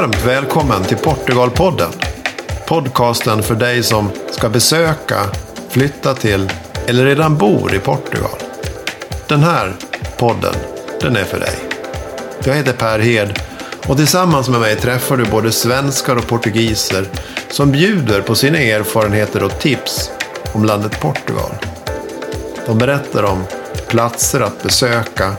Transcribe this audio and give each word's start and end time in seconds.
Varmt 0.00 0.26
välkommen 0.26 0.84
till 0.84 0.96
Portugalpodden. 0.96 1.90
Podcasten 2.66 3.42
för 3.42 3.54
dig 3.54 3.82
som 3.82 4.10
ska 4.30 4.48
besöka, 4.48 5.16
flytta 5.68 6.14
till 6.14 6.52
eller 6.86 7.04
redan 7.04 7.36
bor 7.36 7.74
i 7.74 7.78
Portugal. 7.78 8.38
Den 9.28 9.40
här 9.40 9.76
podden, 10.18 10.54
den 11.00 11.16
är 11.16 11.24
för 11.24 11.40
dig. 11.40 11.54
Jag 12.44 12.54
heter 12.54 12.72
Per 12.72 12.98
Hed 12.98 13.38
och 13.88 13.96
tillsammans 13.96 14.48
med 14.48 14.60
mig 14.60 14.76
träffar 14.76 15.16
du 15.16 15.24
både 15.24 15.52
svenskar 15.52 16.16
och 16.16 16.26
portugiser 16.26 17.06
som 17.50 17.70
bjuder 17.70 18.20
på 18.20 18.34
sina 18.34 18.58
erfarenheter 18.58 19.42
och 19.42 19.58
tips 19.58 20.10
om 20.52 20.64
landet 20.64 21.00
Portugal. 21.00 21.52
De 22.66 22.78
berättar 22.78 23.22
om 23.22 23.44
platser 23.88 24.40
att 24.40 24.62
besöka 24.62 25.32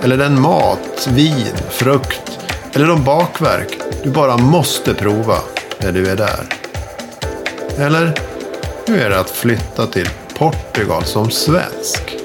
eller 0.00 0.16
den 0.16 0.40
mat, 0.40 1.08
vin, 1.10 1.56
frukt 1.70 2.38
eller 2.72 2.86
de 2.86 3.04
bakverk 3.04 3.81
du 4.02 4.10
bara 4.10 4.36
måste 4.36 4.94
prova 4.94 5.38
när 5.80 5.92
du 5.92 6.08
är 6.08 6.16
där. 6.16 6.44
Eller 7.78 8.14
hur 8.86 8.98
är 8.98 9.10
det 9.10 9.20
att 9.20 9.30
flytta 9.30 9.86
till 9.86 10.08
Portugal 10.38 11.04
som 11.04 11.30
svensk? 11.30 12.16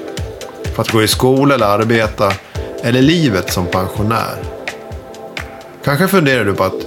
För 0.74 0.82
att 0.82 0.90
gå 0.90 1.02
i 1.02 1.08
skola 1.08 1.54
eller 1.54 1.66
arbeta 1.66 2.32
eller 2.82 3.02
livet 3.02 3.52
som 3.52 3.66
pensionär. 3.66 4.36
Kanske 5.84 6.08
funderar 6.08 6.44
du 6.44 6.54
på 6.54 6.64
att 6.64 6.82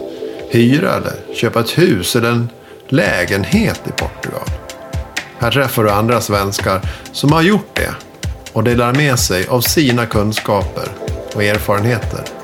hyra 0.50 0.94
eller 0.94 1.34
köpa 1.36 1.59
ett 1.59 1.78
hus 1.78 2.16
eller 2.16 2.30
en 2.30 2.50
lägenhet 2.88 3.81
i 3.88 3.92
Portugal. 3.92 4.50
Här 5.39 5.52
träffar 5.52 5.84
du 5.84 5.92
andra 5.92 6.22
svenskar 6.22 6.81
som 7.11 7.31
har 7.31 7.42
gjort 7.42 7.76
det 7.76 7.94
och 8.53 8.64
delar 8.64 8.94
med 8.94 9.20
sig 9.20 9.48
av 9.48 9.61
sina 9.61 10.05
kunskaper 10.05 10.88
och 11.36 11.44
erfarenheter. 11.44 12.41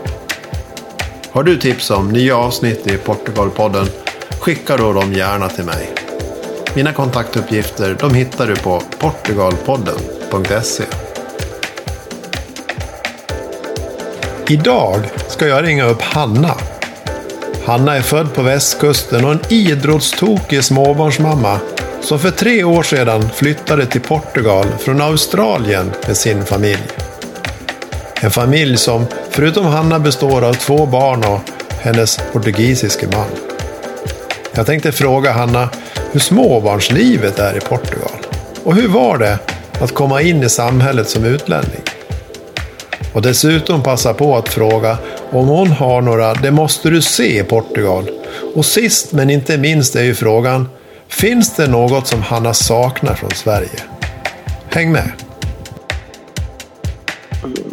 Har 1.37 1.43
du 1.43 1.57
tips 1.57 1.89
om 1.91 2.09
nya 2.09 2.37
avsnitt 2.37 2.87
i 2.87 2.97
Portugalpodden? 2.97 3.87
Skicka 4.39 4.77
då 4.77 4.93
dem 4.93 5.13
gärna 5.13 5.49
till 5.49 5.65
mig. 5.65 5.89
Mina 6.75 6.93
kontaktuppgifter 6.93 7.97
de 7.99 8.13
hittar 8.13 8.47
du 8.47 8.55
på 8.55 8.81
portugalpodden.se. 8.99 10.83
Idag 14.47 14.99
ska 15.27 15.47
jag 15.47 15.63
ringa 15.63 15.85
upp 15.85 16.01
Hanna. 16.01 16.55
Hanna 17.65 17.95
är 17.95 18.01
född 18.01 18.33
på 18.33 18.41
västkusten 18.41 19.25
och 19.25 19.31
en 19.31 19.41
idrottstokig 19.49 20.63
småbarnsmamma 20.63 21.59
som 22.01 22.19
för 22.19 22.31
tre 22.31 22.63
år 22.63 22.83
sedan 22.83 23.29
flyttade 23.35 23.85
till 23.85 24.01
Portugal 24.01 24.67
från 24.79 25.01
Australien 25.01 25.91
med 26.07 26.17
sin 26.17 26.45
familj. 26.45 26.87
En 28.21 28.31
familj 28.31 28.77
som 28.77 29.05
förutom 29.37 29.65
Hanna 29.65 29.99
består 29.99 30.43
av 30.43 30.53
två 30.53 30.85
barn 30.85 31.23
och 31.23 31.39
hennes 31.81 32.19
portugisiske 32.33 33.07
man. 33.07 33.27
Jag 34.55 34.65
tänkte 34.65 34.91
fråga 34.91 35.31
Hanna 35.31 35.69
hur 36.11 36.19
småbarnslivet 36.19 37.39
är 37.39 37.57
i 37.57 37.59
Portugal. 37.59 38.17
Och 38.63 38.75
hur 38.75 38.87
var 38.87 39.17
det 39.17 39.39
att 39.81 39.93
komma 39.93 40.21
in 40.21 40.43
i 40.43 40.49
samhället 40.49 41.09
som 41.09 41.25
utlänning? 41.25 41.81
Och 43.13 43.21
dessutom 43.21 43.83
passa 43.83 44.13
på 44.13 44.37
att 44.37 44.49
fråga 44.49 44.97
om 45.31 45.47
hon 45.47 45.67
har 45.67 46.01
några 46.01 46.33
Det 46.33 46.51
måste 46.51 46.89
du 46.89 47.01
se 47.01 47.39
i 47.39 47.43
Portugal. 47.43 48.09
Och 48.55 48.65
sist 48.65 49.11
men 49.11 49.29
inte 49.29 49.57
minst 49.57 49.95
är 49.95 50.03
ju 50.03 50.15
frågan 50.15 50.69
Finns 51.07 51.55
det 51.55 51.67
något 51.67 52.07
som 52.07 52.21
Hanna 52.21 52.53
saknar 52.53 53.13
från 53.13 53.31
Sverige? 53.31 53.79
Häng 54.69 54.91
med! 54.91 55.11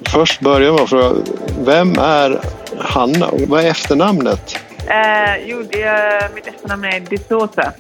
Först 0.09 0.41
börjar 0.41 0.73
man 0.73 0.89
fråga, 0.89 1.15
vem 1.59 1.93
är 1.99 2.41
Hanna? 2.79 3.31
Vad 3.49 3.65
är 3.65 3.71
efternamnet? 3.71 4.59
Eh, 4.89 5.47
jo, 5.47 5.63
det 5.73 5.83
är, 5.83 6.35
mitt 6.35 6.47
efternamn 6.47 6.85
är 6.85 7.01
De 7.01 7.19
Souza. 7.19 7.73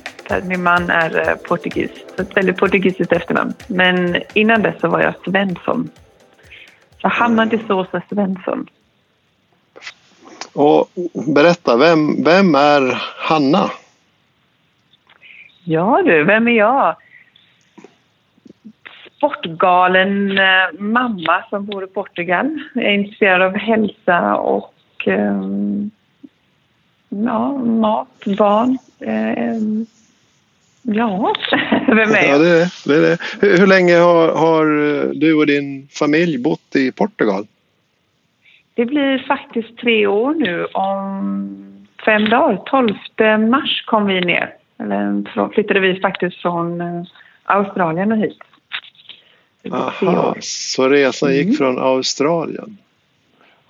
Min 0.42 0.62
man 0.62 0.90
är 0.90 1.28
eh, 1.28 1.34
portugis, 1.34 1.90
så 2.16 2.22
ett 2.22 2.36
väldigt 2.36 2.56
portugisiskt 2.56 3.12
efternamn. 3.12 3.54
Men 3.66 4.22
innan 4.34 4.62
dess 4.62 4.80
så 4.80 4.88
var 4.88 5.00
jag 5.00 5.14
Svensson. 5.24 5.90
Så 7.00 7.08
Hanna 7.08 7.46
De 7.46 7.58
Souza 7.58 8.02
Svensson. 8.08 8.66
Och 10.52 10.88
berätta, 11.26 11.76
vem, 11.76 12.24
vem 12.24 12.54
är 12.54 13.02
Hanna? 13.16 13.70
Ja 15.64 16.02
du, 16.04 16.24
vem 16.24 16.48
är 16.48 16.52
jag? 16.52 16.96
Sportgalen 19.24 20.38
eh, 20.38 20.78
mamma 20.78 21.44
som 21.50 21.66
bor 21.66 21.84
i 21.84 21.86
Portugal. 21.86 22.60
Jag 22.74 22.84
är 22.84 22.90
intresserad 22.90 23.42
av 23.42 23.56
hälsa 23.56 24.36
och 24.36 24.74
eh, 25.06 25.42
ja, 27.08 27.52
mat, 27.58 28.24
barn. 28.38 28.78
Eh, 29.00 29.56
ja, 30.82 31.34
vem 31.86 31.98
är 31.98 32.28
jag? 32.28 32.28
Ja, 32.28 32.38
det 32.38 32.48
är 32.48 32.68
det. 32.86 32.96
Är 32.96 33.00
det. 33.00 33.18
Hur, 33.40 33.58
hur, 33.58 33.66
länge 33.66 33.96
har, 33.96 34.32
har 34.32 34.64
du 35.14 35.34
och 35.34 35.46
din 35.46 35.88
familj 35.88 36.38
bott 36.38 36.76
i 36.76 36.92
Portugal? 36.92 37.46
Det 38.74 38.84
blir 38.84 39.18
faktiskt 39.18 39.78
tre 39.78 40.06
år 40.06 40.34
nu. 40.34 40.64
Om 40.64 41.86
fem 42.04 42.28
dagar, 42.28 42.62
12 42.66 42.94
mars 43.50 43.84
kom 43.86 44.06
vi 44.06 44.20
ner. 44.20 44.54
Eller 44.78 45.48
flyttade 45.54 45.80
vi 45.80 46.00
faktiskt 46.00 46.42
från 46.42 46.80
eh, 46.80 47.02
Australien 47.44 48.12
och 48.12 48.18
hit. 48.18 48.38
Aha, 49.70 50.36
så 50.40 50.88
resan 50.88 51.34
gick 51.34 51.44
mm. 51.44 51.56
från 51.56 51.78
Australien? 51.78 52.78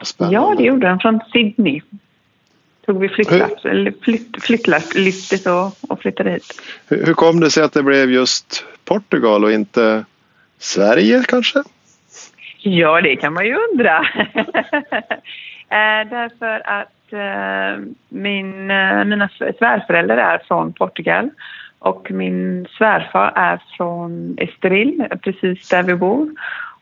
Spännande. 0.03 0.35
Ja, 0.35 0.55
det 0.59 0.65
gjorde 0.65 0.87
den. 0.87 0.99
Från 0.99 1.21
Sydney 1.33 1.81
tog 2.87 3.01
vi 3.01 3.09
flyttlass, 3.09 3.65
eller 3.65 3.95
flytt, 4.03 4.43
flyttlasslyftet 4.43 5.47
och, 5.47 5.91
och 5.91 6.01
flyttade 6.01 6.31
hit. 6.31 6.63
Hur, 6.89 7.07
hur 7.07 7.15
kom 7.15 7.41
det 7.41 7.51
sig 7.51 7.63
att 7.63 7.73
det 7.73 7.83
blev 7.83 8.11
just 8.11 8.65
Portugal 8.85 9.45
och 9.45 9.53
inte 9.53 10.05
Sverige 10.59 11.25
kanske? 11.29 11.63
Ja, 12.59 13.01
det 13.01 13.17
kan 13.17 13.33
man 13.33 13.47
ju 13.47 13.57
undra. 13.71 13.99
eh, 15.69 16.09
därför 16.11 16.69
att 16.69 16.89
Eh, 17.15 17.79
min, 18.09 18.71
eh, 18.71 19.05
mina 19.05 19.29
svärföräldrar 19.59 20.17
är 20.17 20.39
från 20.39 20.73
Portugal 20.73 21.31
och 21.85 22.11
min 22.11 22.67
svärfar 22.79 23.33
är 23.37 23.63
från 23.77 24.37
Estoril, 24.39 25.05
precis 25.23 25.69
där 25.69 25.83
vi 25.83 25.95
bor. 25.95 26.31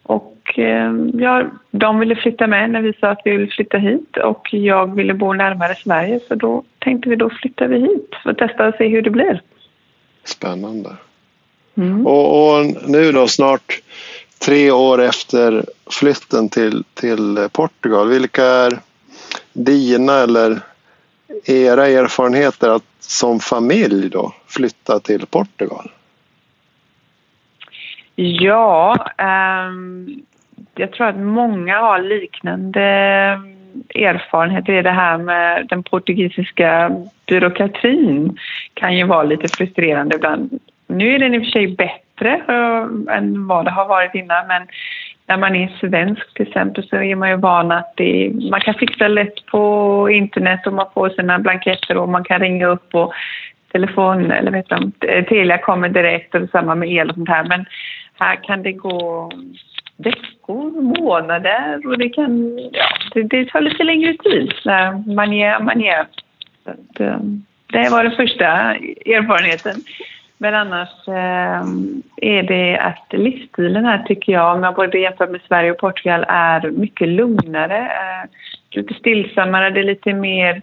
Och 0.02 0.58
eh, 0.58 0.92
ja, 1.14 1.44
de 1.70 1.98
ville 1.98 2.16
flytta 2.16 2.46
med 2.46 2.70
när 2.70 2.82
vi 2.82 2.92
sa 2.92 3.08
att 3.08 3.20
vi 3.24 3.30
ville 3.30 3.50
flytta 3.50 3.78
hit 3.78 4.16
och 4.16 4.54
jag 4.54 4.94
ville 4.94 5.14
bo 5.14 5.32
närmare 5.32 5.74
Sverige 5.74 6.20
så 6.28 6.34
då 6.34 6.64
tänkte 6.78 7.08
vi 7.08 7.16
då 7.16 7.30
flyttar 7.30 7.66
vi 7.66 7.78
hit 7.78 8.10
för 8.22 8.30
att 8.30 8.38
testa 8.38 8.68
och 8.68 8.74
se 8.74 8.88
hur 8.88 9.02
det 9.02 9.10
blir. 9.10 9.42
Spännande. 10.24 10.90
Mm. 11.74 12.06
Och, 12.06 12.58
och, 12.58 12.66
nu 12.86 13.12
då 13.12 13.28
snart 13.28 13.80
tre 14.38 14.70
år 14.70 15.02
efter 15.02 15.64
flytten 15.90 16.48
till, 16.48 16.84
till 16.94 17.48
Portugal, 17.52 18.08
vilka 18.08 18.44
är 18.44 18.78
dina 19.52 20.12
eller 20.12 20.60
era 21.44 21.88
erfarenheter 21.88 22.68
att 22.68 22.91
som 23.02 23.40
familj 23.40 24.10
då 24.10 24.32
flytta 24.46 25.00
till 25.00 25.26
Portugal? 25.26 25.90
Ja, 28.14 28.96
um, 29.68 30.22
jag 30.74 30.92
tror 30.92 31.06
att 31.06 31.18
många 31.18 31.78
har 31.78 31.98
liknande 31.98 32.82
ehm, 32.82 33.56
erfarenheter 33.94 34.72
i 34.72 34.82
det 34.82 34.90
här 34.90 35.18
med 35.18 35.66
den 35.68 35.82
portugisiska 35.82 36.90
byråkratin 37.26 38.38
kan 38.74 38.96
ju 38.96 39.04
vara 39.04 39.22
lite 39.22 39.48
frustrerande 39.48 40.16
ibland. 40.16 40.58
Nu 40.86 41.14
är 41.14 41.18
den 41.18 41.34
i 41.34 41.38
och 41.38 41.42
för 41.42 41.50
sig 41.50 41.68
bättre 41.68 42.34
eh, 42.48 43.16
än 43.16 43.46
vad 43.46 43.64
det 43.64 43.70
har 43.70 43.88
varit 43.88 44.14
innan 44.14 44.46
men 44.46 44.62
när 45.32 45.38
man 45.38 45.56
är 45.56 45.76
svensk 45.80 46.34
till 46.34 46.48
exempel 46.48 46.88
så 46.88 46.96
är 46.96 47.16
man 47.16 47.30
ju 47.30 47.36
van 47.36 47.72
att 47.72 47.92
det, 47.96 48.32
man 48.50 48.60
kan 48.60 48.74
fixa 48.74 49.08
lätt 49.08 49.46
på 49.46 50.08
internet 50.10 50.66
och 50.66 50.72
man 50.72 50.86
får 50.94 51.08
sina 51.08 51.38
blanketter 51.38 51.96
och 51.96 52.08
man 52.08 52.24
kan 52.24 52.40
ringa 52.40 52.66
upp 52.66 52.94
och 52.94 53.12
telefon 53.72 54.30
eller 54.30 54.50
vet 54.50 54.68
du, 54.68 55.22
Telia 55.22 55.58
kommer 55.58 55.88
direkt 55.88 56.34
och 56.34 56.40
detsamma 56.40 56.74
med 56.74 56.88
el 56.92 57.08
och 57.08 57.14
sånt 57.14 57.28
här. 57.28 57.44
Men 57.44 57.64
här 58.18 58.36
kan 58.44 58.62
det 58.62 58.72
gå 58.72 59.32
veckor, 59.96 60.82
månader 60.82 61.86
och 61.86 61.98
det 61.98 62.08
kan, 62.08 62.58
ja, 62.72 62.88
det, 63.14 63.22
det 63.22 63.44
tar 63.44 63.60
lite 63.60 63.84
längre 63.84 64.14
tid 64.16 64.52
när 64.64 65.14
man 65.14 65.32
är, 65.32 65.60
man 65.60 65.80
är. 65.80 66.06
Eh, 67.00 67.20
det 67.66 67.90
var 67.90 68.04
den 68.04 68.16
första 68.16 68.46
erfarenheten. 69.16 69.74
Men 70.42 70.54
annars 70.54 71.08
eh, 71.08 71.62
är 72.16 72.42
det 72.42 72.78
att 72.78 73.06
livsstilen 73.10 73.84
här 73.84 74.02
tycker 74.02 74.32
jag, 74.32 74.56
om 74.56 74.62
jag 74.62 74.74
både 74.74 74.98
jämför 74.98 75.26
med 75.26 75.40
Sverige 75.48 75.70
och 75.70 75.78
Portugal, 75.78 76.24
är 76.28 76.70
mycket 76.70 77.08
lugnare. 77.08 77.78
Eh, 77.78 78.30
lite 78.70 78.94
stillsammare, 78.94 79.70
det 79.70 79.80
är 79.80 79.84
lite 79.84 80.12
mer 80.12 80.62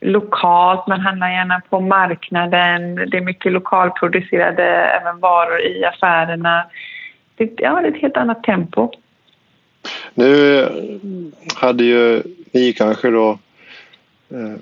lokalt, 0.00 0.86
man 0.86 1.00
handlar 1.00 1.30
gärna 1.30 1.60
på 1.70 1.80
marknaden, 1.80 2.94
det 2.94 3.16
är 3.16 3.20
mycket 3.20 3.52
lokalproducerade 3.52 4.64
även 5.00 5.20
varor 5.20 5.60
i 5.60 5.84
affärerna. 5.84 6.64
Det, 7.36 7.50
ja, 7.56 7.80
det 7.80 7.88
är 7.88 7.92
ett 7.92 8.02
helt 8.02 8.16
annat 8.16 8.42
tempo. 8.42 8.90
Nu 10.14 10.68
hade 11.56 11.84
ju 11.84 12.22
ni 12.52 12.72
kanske 12.72 13.10
då 13.10 13.38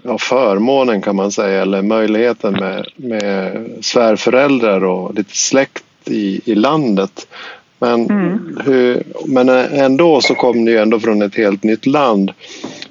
ja, 0.02 0.18
förmånen 0.18 1.02
kan 1.02 1.16
man 1.16 1.32
säga 1.32 1.62
eller 1.62 1.82
möjligheten 1.82 2.52
med, 2.52 2.86
med 2.96 3.66
svärföräldrar 3.80 4.84
och 4.84 5.14
lite 5.14 5.36
släkt 5.36 5.84
i, 6.04 6.40
i 6.44 6.54
landet. 6.54 7.28
Men, 7.78 8.10
mm. 8.10 8.58
hur, 8.66 9.02
men 9.26 9.48
ändå 9.72 10.20
så 10.20 10.34
kom 10.34 10.64
ni 10.64 10.70
ju 10.70 10.78
ändå 10.78 11.00
från 11.00 11.22
ett 11.22 11.36
helt 11.36 11.64
nytt 11.64 11.86
land. 11.86 12.32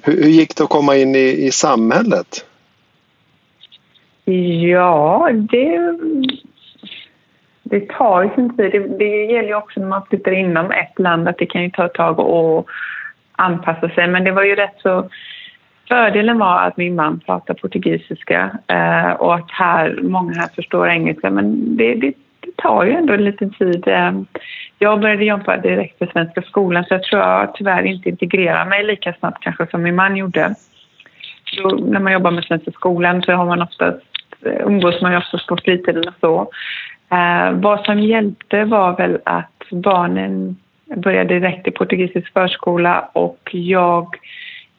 Hur, 0.02 0.22
hur 0.22 0.30
gick 0.30 0.56
det 0.56 0.64
att 0.64 0.70
komma 0.70 0.96
in 0.96 1.14
i, 1.14 1.46
i 1.46 1.50
samhället? 1.50 2.44
Ja, 4.70 5.30
det, 5.32 5.98
det 7.62 7.88
tar 7.88 8.22
ju 8.22 8.30
sin 8.34 8.56
tid. 8.56 8.72
Det, 8.72 8.98
det 8.98 9.24
gäller 9.32 9.48
ju 9.48 9.54
också 9.54 9.80
när 9.80 9.88
man 9.88 10.06
flyttar 10.06 10.32
inom 10.32 10.70
ett 10.70 10.98
land 10.98 11.28
att 11.28 11.38
det 11.38 11.46
kan 11.46 11.62
ju 11.62 11.70
ta 11.70 11.86
ett 11.86 11.94
tag 11.94 12.20
att 12.20 12.64
anpassa 13.32 13.88
sig. 13.88 14.08
Men 14.08 14.24
det 14.24 14.32
var 14.32 14.42
ju 14.42 14.54
rätt 14.54 14.76
så... 14.82 15.08
Fördelen 15.90 16.38
var 16.38 16.60
att 16.60 16.76
min 16.76 16.94
man 16.94 17.20
pratar 17.20 17.54
portugisiska 17.54 18.58
eh, 18.66 19.10
och 19.10 19.34
att 19.34 19.50
här, 19.50 19.98
många 20.02 20.32
här 20.32 20.48
förstår 20.54 20.88
engelska. 20.88 21.30
Men 21.30 21.76
det, 21.76 21.94
det, 21.94 22.12
det 22.40 22.56
tar 22.56 22.84
ju 22.84 22.92
ändå 22.92 23.12
en 23.12 23.24
liten 23.24 23.50
tid. 23.50 23.88
Eh, 23.88 24.12
jag 24.78 25.00
började 25.00 25.24
jobba 25.24 25.56
direkt 25.56 25.98
på 25.98 26.06
Svenska 26.06 26.42
skolan 26.42 26.84
så 26.84 26.94
jag 26.94 27.02
tror 27.02 27.22
jag 27.22 27.54
tyvärr 27.54 27.82
inte 27.82 28.08
integrerar 28.08 28.66
mig 28.66 28.84
lika 28.84 29.12
snabbt 29.12 29.42
kanske 29.42 29.66
som 29.66 29.82
min 29.82 29.94
man 29.94 30.16
gjorde. 30.16 30.54
Så 31.44 31.76
när 31.76 32.00
man 32.00 32.12
jobbar 32.12 32.30
med 32.30 32.44
Svenska 32.44 32.70
skolan 32.70 33.22
så 33.22 33.32
har 33.32 33.46
man 33.46 33.62
oftast, 33.62 34.06
eh, 34.44 34.66
umgås 34.66 35.02
man 35.02 35.12
ju 35.12 35.18
oftast 35.18 35.46
på 35.46 35.56
fritiden 35.56 36.08
och 36.08 36.14
så. 36.20 36.50
Eh, 37.16 37.52
vad 37.52 37.84
som 37.84 38.00
hjälpte 38.00 38.64
var 38.64 38.96
väl 38.96 39.18
att 39.24 39.64
barnen 39.70 40.56
började 40.96 41.38
direkt 41.38 41.68
i 41.68 41.70
portugisisk 41.70 42.32
förskola 42.32 43.10
och 43.12 43.50
jag 43.52 44.16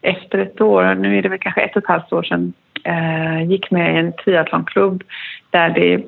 efter 0.02 0.38
ett 0.38 0.62
år, 0.62 0.96
nu 0.96 1.18
är 1.18 1.22
det 1.22 1.30
väl 1.30 1.40
kanske 1.40 1.62
ett 1.62 1.76
och 1.76 1.84
ett 1.84 1.90
halvt 1.90 2.14
år 2.14 2.24
sedan, 2.24 2.54
eh, 2.84 3.50
gick 3.50 3.72
med 3.72 3.96
i 3.96 4.00
en 4.00 4.14
triathlonklubb 4.14 5.04
där 5.50 5.70
det 5.70 6.04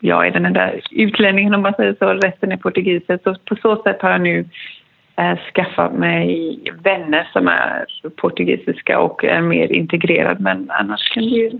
jag 0.00 0.26
är 0.26 0.30
den 0.30 0.46
enda 0.46 0.70
utlänningen 0.90 1.54
om 1.54 1.62
man 1.62 1.74
säger 1.74 1.96
så, 1.98 2.06
resten 2.06 2.52
är 2.52 2.56
portugiser. 2.56 3.18
Så 3.24 3.36
på 3.44 3.56
så 3.62 3.82
sätt 3.82 4.02
har 4.02 4.10
jag 4.10 4.20
nu 4.20 4.48
eh, 5.16 5.38
skaffat 5.54 5.92
mig 5.92 6.58
vänner 6.82 7.30
som 7.32 7.48
är 7.48 7.86
portugisiska 8.16 8.98
och 8.98 9.24
är 9.24 9.40
mer 9.40 9.72
integrerad. 9.72 10.40
Men 10.40 10.70
annars 10.70 11.08
kan 11.14 11.22
det 11.22 11.28
ju 11.28 11.50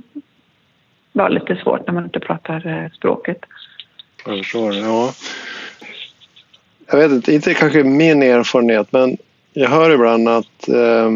vara 1.13 1.29
lite 1.29 1.57
svårt 1.57 1.87
när 1.87 1.95
man 1.95 2.05
inte 2.05 2.21
pratar 2.21 2.67
eh, 2.67 2.91
språket. 2.91 3.39
Jag 4.27 4.39
förstår, 4.39 4.75
ja. 4.75 5.11
Jag 6.91 6.99
vet 6.99 7.11
inte, 7.11 7.33
inte 7.33 7.55
kanske 7.55 7.85
min 7.85 8.23
erfarenhet 8.23 8.93
men 8.93 9.17
jag 9.53 9.69
hör 9.69 9.91
ibland 9.91 10.29
att 10.29 10.69
eh, 10.69 11.11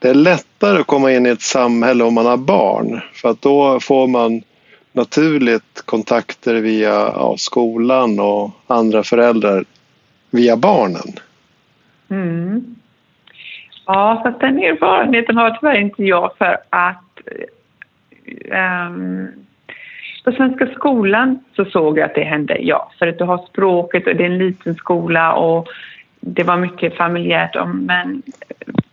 det 0.00 0.08
är 0.08 0.14
lättare 0.14 0.80
att 0.80 0.86
komma 0.86 1.12
in 1.12 1.26
i 1.26 1.28
ett 1.28 1.42
samhälle 1.42 2.04
om 2.04 2.14
man 2.14 2.26
har 2.26 2.36
barn. 2.36 3.00
För 3.12 3.28
att 3.28 3.42
då 3.42 3.80
får 3.80 4.06
man 4.06 4.42
naturligt 4.92 5.82
kontakter 5.84 6.54
via 6.54 6.90
ja, 6.90 7.34
skolan 7.38 8.20
och 8.20 8.50
andra 8.66 9.02
föräldrar 9.02 9.64
via 10.30 10.56
barnen. 10.56 11.12
Mm. 12.10 12.76
Ja, 13.86 14.20
fast 14.24 14.40
den 14.40 14.58
erfarenheten 14.58 15.36
har 15.36 15.50
tyvärr 15.50 15.80
inte 15.80 16.04
jag 16.04 16.30
för 16.38 16.56
att 16.70 17.20
um, 18.98 19.28
på 20.24 20.32
Svenska 20.32 20.66
skolan 20.66 21.44
så 21.56 21.64
såg 21.64 21.98
jag 21.98 22.04
att 22.04 22.14
det 22.14 22.24
hände, 22.24 22.58
ja. 22.60 22.92
För 22.98 23.06
att 23.06 23.18
du 23.18 23.24
har 23.24 23.38
språket 23.38 24.06
och 24.06 24.16
det 24.16 24.24
är 24.24 24.30
en 24.30 24.38
liten 24.38 24.74
skola 24.74 25.34
och 25.34 25.68
det 26.20 26.42
var 26.42 26.56
mycket 26.56 26.96
familjärt. 26.96 27.56
Men 27.74 28.22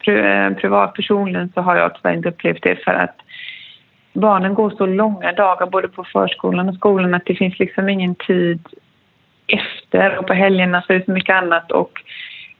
eh, 0.07 0.53
privat 0.53 0.93
personligen 0.93 1.51
så 1.53 1.61
har 1.61 1.75
jag 1.75 1.95
tyvärr 1.95 2.15
inte 2.15 2.29
upplevt 2.29 2.63
det 2.63 2.75
för 2.75 2.93
att 2.93 3.15
barnen 4.13 4.53
går 4.53 4.69
så 4.69 4.85
långa 4.85 5.31
dagar 5.31 5.65
både 5.65 5.87
på 5.87 6.03
förskolan 6.03 6.69
och 6.69 6.75
skolan 6.75 7.13
att 7.13 7.25
det 7.25 7.35
finns 7.35 7.59
liksom 7.59 7.89
ingen 7.89 8.15
tid 8.15 8.59
efter 9.47 10.17
och 10.17 10.27
på 10.27 10.33
helgerna 10.33 10.81
så 10.81 10.93
är 10.93 10.99
det 10.99 11.05
så 11.05 11.11
mycket 11.11 11.35
annat 11.35 11.71
och 11.71 11.91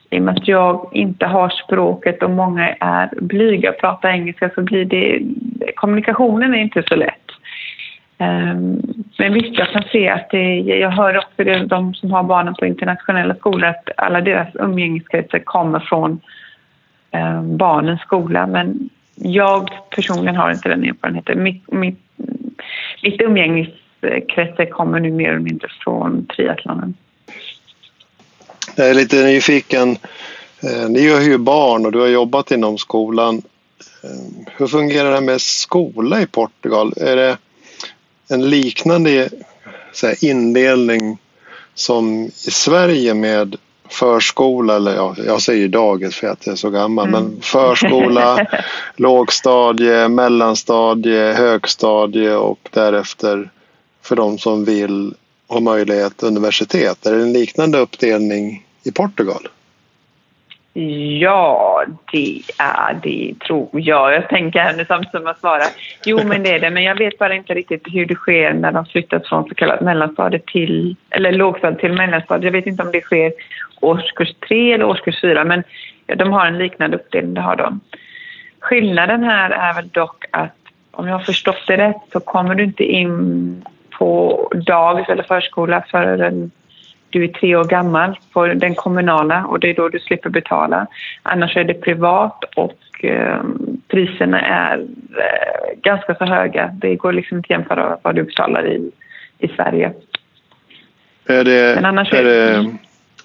i 0.10 0.20
och 0.20 0.22
med 0.22 0.38
att 0.38 0.48
jag 0.48 0.90
inte 0.94 1.26
har 1.26 1.50
språket 1.50 2.24
och 2.24 2.30
många 2.30 2.76
är 2.80 3.10
blyga 3.22 3.70
och 3.70 3.80
pratar 3.80 4.10
engelska 4.10 4.50
så 4.56 4.62
blir 4.62 4.86
det 4.86 5.22
kommunikationen 5.76 6.54
är 6.54 6.58
inte 6.58 6.84
så 6.88 6.96
lätt. 6.96 7.27
Ehm, 8.18 8.82
men 9.18 9.34
visst, 9.34 9.58
jag 9.58 9.70
kan 9.70 9.84
se 9.92 10.10
att 10.10 10.30
det, 10.30 10.60
jag 10.60 10.92
hör 10.92 11.18
också 11.18 11.44
det, 11.44 11.66
de 11.66 11.94
som 11.94 12.12
har 12.12 12.24
barnen 12.24 12.56
på 12.56 12.66
internationella 12.66 13.36
skolor 13.36 13.70
att 13.70 13.90
alla 13.98 14.22
deras 14.22 14.56
umgängeskretsar 14.56 15.40
kommer 15.40 15.80
från 15.80 16.20
ehm, 17.12 17.58
barnens 17.58 18.02
skola. 18.02 18.48
Men 18.48 18.90
jag 19.16 19.70
personligen 19.90 20.36
har 20.36 20.52
inte 20.52 20.70
den 20.70 20.84
erfarenheten. 20.84 21.44
Mitt, 21.44 21.72
mitt, 21.72 22.00
mitt 23.04 23.22
umgängeskretsar 23.22 24.66
kommer 24.66 25.00
nu 25.00 25.12
mer 25.12 25.30
eller 25.30 25.40
mindre 25.40 25.68
från 25.84 26.26
triathlonen. 26.26 26.94
Jag 28.76 28.90
är 28.90 28.94
lite 28.94 29.24
nyfiken. 29.24 29.90
Ehm, 30.64 30.94
ni 30.94 31.10
har 31.14 31.22
ju 31.22 31.38
barn 31.38 31.86
och 31.86 31.92
du 31.92 32.00
har 32.00 32.08
jobbat 32.08 32.52
inom 32.52 32.78
skolan. 32.78 33.42
Hur 34.58 34.68
fungerar 34.68 35.12
det 35.12 35.22
med 35.22 35.42
skola 35.42 36.22
i 36.22 36.28
Portugal? 36.28 36.94
Är 36.98 37.16
det 37.16 37.38
en 38.28 38.50
liknande 38.50 39.30
här, 40.02 40.26
indelning 40.26 41.18
som 41.76 42.26
i 42.26 42.52
Sverige 42.52 43.14
med 43.14 43.56
förskola, 43.90 44.76
eller 44.76 44.96
ja, 44.96 45.16
jag 45.26 45.42
säger 45.42 45.68
dagis 45.68 46.16
för 46.16 46.28
att 46.28 46.46
jag 46.46 46.54
är 46.54 46.58
så 46.58 46.70
gammal, 46.70 47.08
mm. 47.08 47.24
men 47.24 47.42
förskola, 47.42 48.48
lågstadie, 48.96 50.08
mellanstadie, 50.08 51.34
högstadie 51.34 52.36
och 52.36 52.70
därefter 52.74 53.50
för 54.02 54.16
de 54.16 54.38
som 54.38 54.66
vill 54.66 55.14
ha 55.48 55.60
möjlighet 55.60 56.24
universitet. 56.24 57.06
Är 57.06 57.16
det 57.16 57.22
en 57.22 57.34
liknande 57.34 57.78
uppdelning 57.78 58.66
i 58.84 58.92
Portugal? 58.92 59.48
Ja, 61.20 61.86
det 62.12 62.42
är 62.58 62.94
det 63.04 63.34
tror 63.48 63.70
jag. 63.74 64.14
Jag 64.14 64.30
tänker 64.30 64.60
här 64.60 64.74
nu 64.74 64.86
samtidigt 64.86 65.12
som 65.12 65.26
jag 65.26 65.38
svarar. 65.38 65.64
Jo, 66.06 66.20
men 66.26 66.44
det 66.44 66.50
är 66.50 66.60
det. 66.60 66.70
Men 66.70 66.84
jag 66.84 66.96
vet 66.96 67.18
bara 67.18 67.36
inte 67.36 67.54
riktigt 67.54 67.82
hur 67.86 68.06
det 68.06 68.16
sker 68.16 68.54
när 68.54 68.72
de 68.72 68.86
flyttat 68.86 69.28
från 69.28 69.50
så 69.50 69.56
kallat 69.56 69.82
mellanstadiet 69.82 70.46
till, 70.46 70.96
eller 71.10 71.32
lågstadiet 71.32 71.80
till 71.80 71.94
mellanstadiet. 71.94 72.44
Jag 72.44 72.52
vet 72.52 72.68
inte 72.68 72.84
om 72.84 72.92
det 72.92 73.02
sker 73.02 73.34
årskurs 73.82 74.34
tre 74.48 74.74
eller 74.74 74.86
årskurs 74.86 75.22
fyra, 75.22 75.44
men 75.44 75.64
de 76.06 76.32
har 76.32 76.46
en 76.46 76.58
liknande 76.58 76.98
uppdelning, 76.98 77.34
det 77.34 77.42
har 77.42 77.56
de. 77.56 77.80
Skillnaden 78.60 79.24
här 79.24 79.50
är 79.50 79.74
väl 79.74 79.88
dock 79.88 80.26
att 80.32 80.56
om 80.92 81.08
jag 81.08 81.14
har 81.14 81.24
förstått 81.24 81.68
det 81.68 81.78
rätt 81.78 82.02
så 82.12 82.20
kommer 82.20 82.56
du 82.56 82.64
inte 82.64 82.84
in 82.84 83.66
på 83.98 84.52
dagis 84.66 85.10
eller 85.10 85.24
förskola 85.24 85.84
förrän 85.92 86.52
du 87.18 87.24
är 87.24 87.28
tre 87.28 87.56
år 87.56 87.64
gammal 87.64 88.20
på 88.34 88.48
den 88.48 88.76
kommunala 88.76 89.46
och 89.46 89.60
det 89.60 89.70
är 89.70 89.74
då 89.74 89.90
du 89.90 90.00
slipper 90.00 90.30
betala. 90.30 90.88
Annars 91.24 91.58
är 91.58 91.64
det 91.64 91.74
privat 91.74 92.44
och 92.56 93.06
eh, 93.06 93.42
priserna 93.88 94.42
är 94.42 94.78
eh, 94.78 95.80
ganska 95.82 96.16
så 96.16 96.26
höga. 96.26 96.72
Det 96.82 96.96
går 96.96 97.14
liksom 97.14 97.38
inte 97.38 97.46
att 97.46 97.60
jämföra 97.60 97.98
vad 98.02 98.16
du 98.16 98.24
betalar 98.24 98.68
i, 98.68 98.92
i 99.40 99.48
Sverige. 99.48 99.94
Är 101.26 101.44
det, 101.44 101.76
Men 101.76 101.86
annars 101.86 102.14
är, 102.14 102.24
det, 102.24 102.66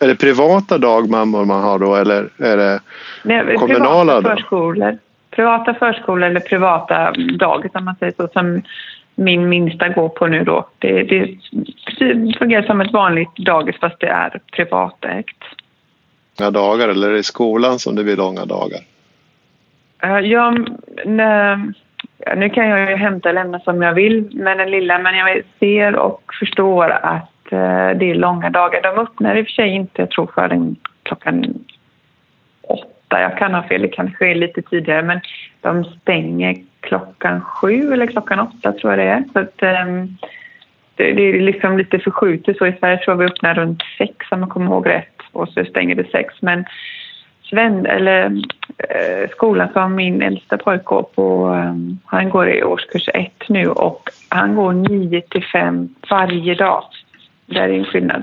är 0.00 0.08
det 0.08 0.16
privata 0.16 0.78
dagmammor 0.78 1.44
man 1.44 1.62
har 1.62 1.78
då 1.78 1.96
eller 1.96 2.28
är 2.38 2.56
det 2.56 2.80
Nej, 3.22 3.56
kommunala? 3.56 4.12
Privata 4.12 4.36
förskolor. 4.36 4.98
Privata 5.30 5.74
förskolor 5.74 6.28
eller 6.28 6.40
privata 6.40 7.12
dagis 7.38 7.72
om 7.74 7.84
man 7.84 7.96
säger 7.96 8.12
så. 8.16 8.28
Som 8.32 8.62
min 9.14 9.48
minsta 9.48 9.88
går 9.88 10.08
på 10.08 10.26
nu 10.26 10.44
då. 10.44 10.68
Det, 10.78 11.02
det, 11.02 11.38
det 11.98 12.38
fungerar 12.38 12.62
som 12.62 12.80
ett 12.80 12.92
vanligt 12.92 13.36
dagis 13.36 13.76
fast 13.80 14.00
det 14.00 14.06
är 14.06 14.40
privatägt. 14.52 15.44
Långa 16.38 16.50
dagar 16.50 16.88
eller 16.88 17.08
är 17.08 17.12
det 17.12 17.18
i 17.18 17.22
skolan 17.22 17.78
som 17.78 17.96
det 17.96 18.04
blir 18.04 18.16
långa 18.16 18.44
dagar? 18.44 18.80
Ja, 20.22 20.54
nu 22.36 22.50
kan 22.50 22.68
jag 22.68 22.90
ju 22.90 22.96
hämta 22.96 23.28
och 23.28 23.34
lämna 23.34 23.60
som 23.60 23.82
jag 23.82 23.94
vill 23.94 24.30
med 24.32 24.58
den 24.58 24.70
lilla 24.70 24.98
men 24.98 25.16
jag 25.16 25.42
ser 25.60 25.96
och 25.96 26.22
förstår 26.40 26.90
att 26.90 27.52
eh, 27.52 27.90
det 27.98 28.10
är 28.10 28.14
långa 28.14 28.50
dagar. 28.50 28.82
De 28.82 29.02
öppnar 29.02 29.36
i 29.36 29.42
och 29.42 29.46
för 29.46 29.52
sig 29.52 29.68
inte, 29.68 30.02
jag 30.02 30.10
tror, 30.10 30.30
förrän 30.34 30.76
klockan 31.02 31.64
åtta. 32.62 33.20
Jag 33.20 33.38
kan 33.38 33.54
ha 33.54 33.62
fel, 33.62 33.82
det 33.82 33.88
kanske 33.88 34.16
ske 34.16 34.34
lite 34.34 34.62
tidigare 34.62 35.02
men 35.02 35.20
de 35.60 35.84
stänger 35.84 36.56
klockan 36.82 37.40
sju 37.40 37.92
eller 37.92 38.06
klockan 38.06 38.40
åtta 38.40 38.72
tror 38.72 38.92
jag 38.92 38.98
det 38.98 39.12
är. 39.12 39.24
Så 39.32 39.38
att, 39.38 39.86
um, 39.86 40.16
det, 40.96 41.12
det, 41.12 41.22
är 41.22 41.40
liksom 41.40 41.78
lite 41.78 41.98
förskjutet 41.98 42.56
så. 42.56 42.66
I 42.66 42.76
Sverige 42.80 42.98
tror 42.98 43.12
jag 43.14 43.18
vi 43.18 43.32
öppnar 43.32 43.54
runt 43.54 43.82
sex 43.98 44.16
om 44.30 44.40
jag 44.40 44.50
kommer 44.50 44.66
ihåg 44.66 44.88
rätt 44.88 45.18
och 45.32 45.48
så 45.48 45.64
stänger 45.64 45.94
det 45.94 46.10
sex. 46.10 46.34
Men 46.40 46.64
Sven, 47.42 47.86
eller, 47.86 48.42
eh, 48.78 49.30
skolan 49.30 49.68
som 49.72 49.94
min 49.94 50.22
äldsta 50.22 50.58
pojke 50.58 50.84
går 50.84 51.02
på, 51.02 51.46
um, 51.46 51.98
han 52.06 52.30
går 52.30 52.48
i 52.48 52.62
årskurs 52.62 53.08
ett 53.14 53.48
nu 53.48 53.66
och 53.66 54.10
han 54.28 54.56
går 54.56 54.72
nio 54.72 55.20
till 55.20 55.44
fem 55.44 55.88
varje 56.10 56.54
dag. 56.54 56.84
Det 57.46 57.58
är 57.58 57.68
en 57.68 57.84
skillnad. 57.84 58.22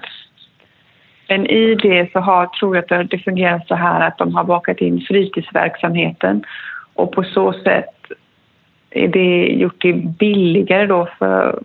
Men 1.29 1.45
i 1.45 1.75
det 1.75 2.11
så 2.11 2.19
har, 2.19 2.45
tror 2.45 2.75
jag 2.75 2.93
att 2.93 3.09
det 3.09 3.19
fungerar 3.19 3.61
så 3.67 3.75
här 3.75 4.07
att 4.07 4.17
de 4.17 4.35
har 4.35 4.43
bakat 4.43 4.77
in 4.77 5.01
fritidsverksamheten 5.01 6.43
och 6.93 7.11
på 7.11 7.23
så 7.23 7.53
sätt 7.53 7.98
det 8.89 9.47
gjort 9.47 9.81
det 9.81 9.93
billigare 9.93 10.85
då 10.85 11.09
för, 11.17 11.59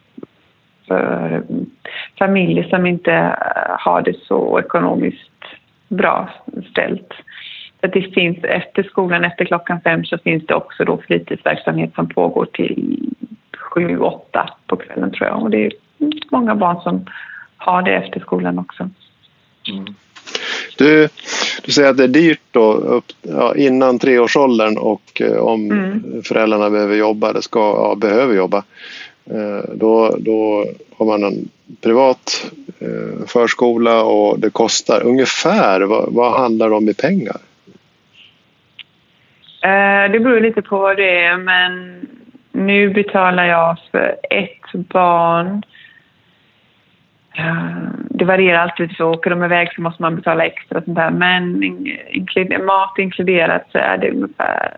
för 0.89 1.43
familjer 2.19 2.65
som 2.65 2.87
inte 2.87 3.37
har 3.79 4.03
det 4.03 4.15
så 4.23 4.61
ekonomiskt 4.61 5.31
bra 5.89 6.29
ställt. 6.71 7.13
Att 7.81 7.93
det 7.93 8.15
finns 8.15 8.45
efter 8.45 8.83
skolan, 8.83 9.25
efter 9.25 9.45
klockan 9.45 9.81
fem, 9.81 10.05
så 10.05 10.19
finns 10.19 10.47
det 10.47 10.55
också 10.55 10.85
då 10.85 10.97
fritidsverksamhet 10.97 11.95
som 11.95 12.09
pågår 12.09 12.45
till 12.45 13.09
sju, 13.59 13.99
åtta 13.99 14.51
på 14.67 14.77
kvällen 14.77 15.11
tror 15.11 15.29
jag. 15.29 15.43
Och 15.43 15.51
det 15.51 15.67
är 15.67 15.73
många 16.31 16.55
barn 16.55 16.81
som 16.81 17.07
har 17.57 17.83
det 17.83 17.95
efter 17.95 18.21
skolan 18.21 18.59
också. 18.59 18.91
Mm. 19.73 19.95
Du, 20.77 21.09
du 21.65 21.73
säger 21.73 21.91
att 21.91 21.97
det 21.97 22.05
är 22.05 22.09
dyrt 22.09 22.41
då, 22.51 22.73
upp, 22.73 23.05
ja, 23.23 23.57
innan 23.57 23.99
treårsåldern 23.99 24.77
och 24.79 25.21
eh, 25.21 25.37
om 25.37 25.71
mm. 25.71 26.23
föräldrarna 26.23 26.71
behöver 26.71 26.97
jobba 26.97 27.31
eller 27.31 27.41
ska, 27.41 27.61
ja, 27.61 27.95
behöver 27.95 28.35
jobba. 28.35 28.65
Eh, 29.31 29.71
då, 29.75 30.17
då 30.19 30.67
har 30.97 31.07
man 31.07 31.25
en 31.25 31.49
privat 31.81 32.53
eh, 32.79 33.27
förskola 33.27 34.03
och 34.03 34.39
det 34.39 34.51
kostar 34.51 35.07
ungefär, 35.07 35.81
vad, 35.81 36.13
vad 36.13 36.33
handlar 36.33 36.71
det 36.71 36.77
om 36.77 36.89
i 36.89 36.95
pengar? 36.95 37.37
Det 40.13 40.21
beror 40.21 40.41
lite 40.41 40.63
på 40.63 40.79
vad 40.79 40.97
det 40.97 41.25
är 41.25 41.37
men 41.37 42.01
nu 42.53 42.91
betalar 42.91 43.45
jag 43.45 43.77
för 43.91 44.17
ett 44.31 44.73
barn 44.73 45.63
det 48.25 48.29
varierar 48.29 48.59
alltid, 48.59 48.97
så 48.97 49.11
åker 49.11 49.31
de 49.31 49.45
iväg 49.45 49.73
så 49.75 49.83
måste 49.83 50.03
man 50.03 50.17
betala 50.17 50.45
extra 50.45 50.83
sånt 50.83 50.97
där. 50.97 51.11
Men 51.11 52.67
mat 52.67 52.99
inkluderat 52.99 53.67
så 53.73 53.79
är 53.79 53.99
det 53.99 54.11
ungefär 54.11 54.71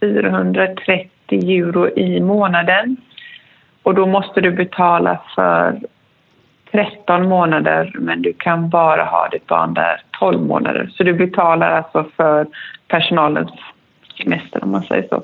430 0.00 1.08
euro 1.30 1.88
i 1.88 2.20
månaden. 2.20 2.96
Och 3.82 3.94
då 3.94 4.06
måste 4.06 4.40
du 4.40 4.50
betala 4.50 5.20
för 5.34 5.80
13 6.72 7.28
månader 7.28 7.92
men 7.94 8.22
du 8.22 8.32
kan 8.32 8.68
bara 8.68 9.04
ha 9.04 9.28
ditt 9.28 9.46
barn 9.46 9.74
där 9.74 10.00
12 10.18 10.40
månader. 10.40 10.90
Så 10.96 11.04
du 11.04 11.12
betalar 11.12 11.70
alltså 11.70 12.04
för 12.16 12.46
personalens 12.88 13.50
semester 14.22 14.64
om 14.64 14.70
man 14.70 14.82
säger 14.82 15.08
så. 15.08 15.22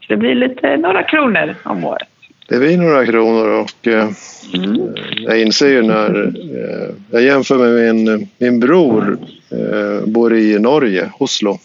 Så 0.00 0.06
det 0.08 0.16
blir 0.16 0.34
lite 0.34 0.76
några 0.76 1.02
kronor 1.02 1.54
om 1.64 1.84
året. 1.84 2.08
Det 2.50 2.58
blir 2.58 2.76
några 2.76 3.06
kronor 3.06 3.48
och 3.48 3.88
eh, 3.88 4.08
mm. 4.54 4.94
jag 5.16 5.40
inser 5.40 5.68
ju 5.68 5.82
när 5.82 6.32
eh, 6.54 6.94
jag 7.10 7.22
jämför 7.22 7.58
med 7.58 7.94
min, 7.94 8.28
min 8.38 8.60
bror 8.60 9.18
eh, 9.50 10.06
bor 10.06 10.36
i 10.36 10.58
Norge, 10.58 11.10
Oslo. 11.18 11.58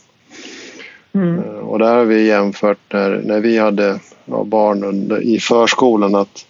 Mm. 1.14 1.40
Och 1.40 1.80
där 1.80 1.96
har 1.96 2.06
vi 2.06 2.28
jämfört 2.28 2.78
när, 2.94 3.22
när 3.26 3.40
vi 3.40 3.58
hade 3.58 4.00
ja, 4.26 4.44
barn 4.44 5.12
i 5.22 5.40
förskolan 5.40 6.16
att 6.16 6.46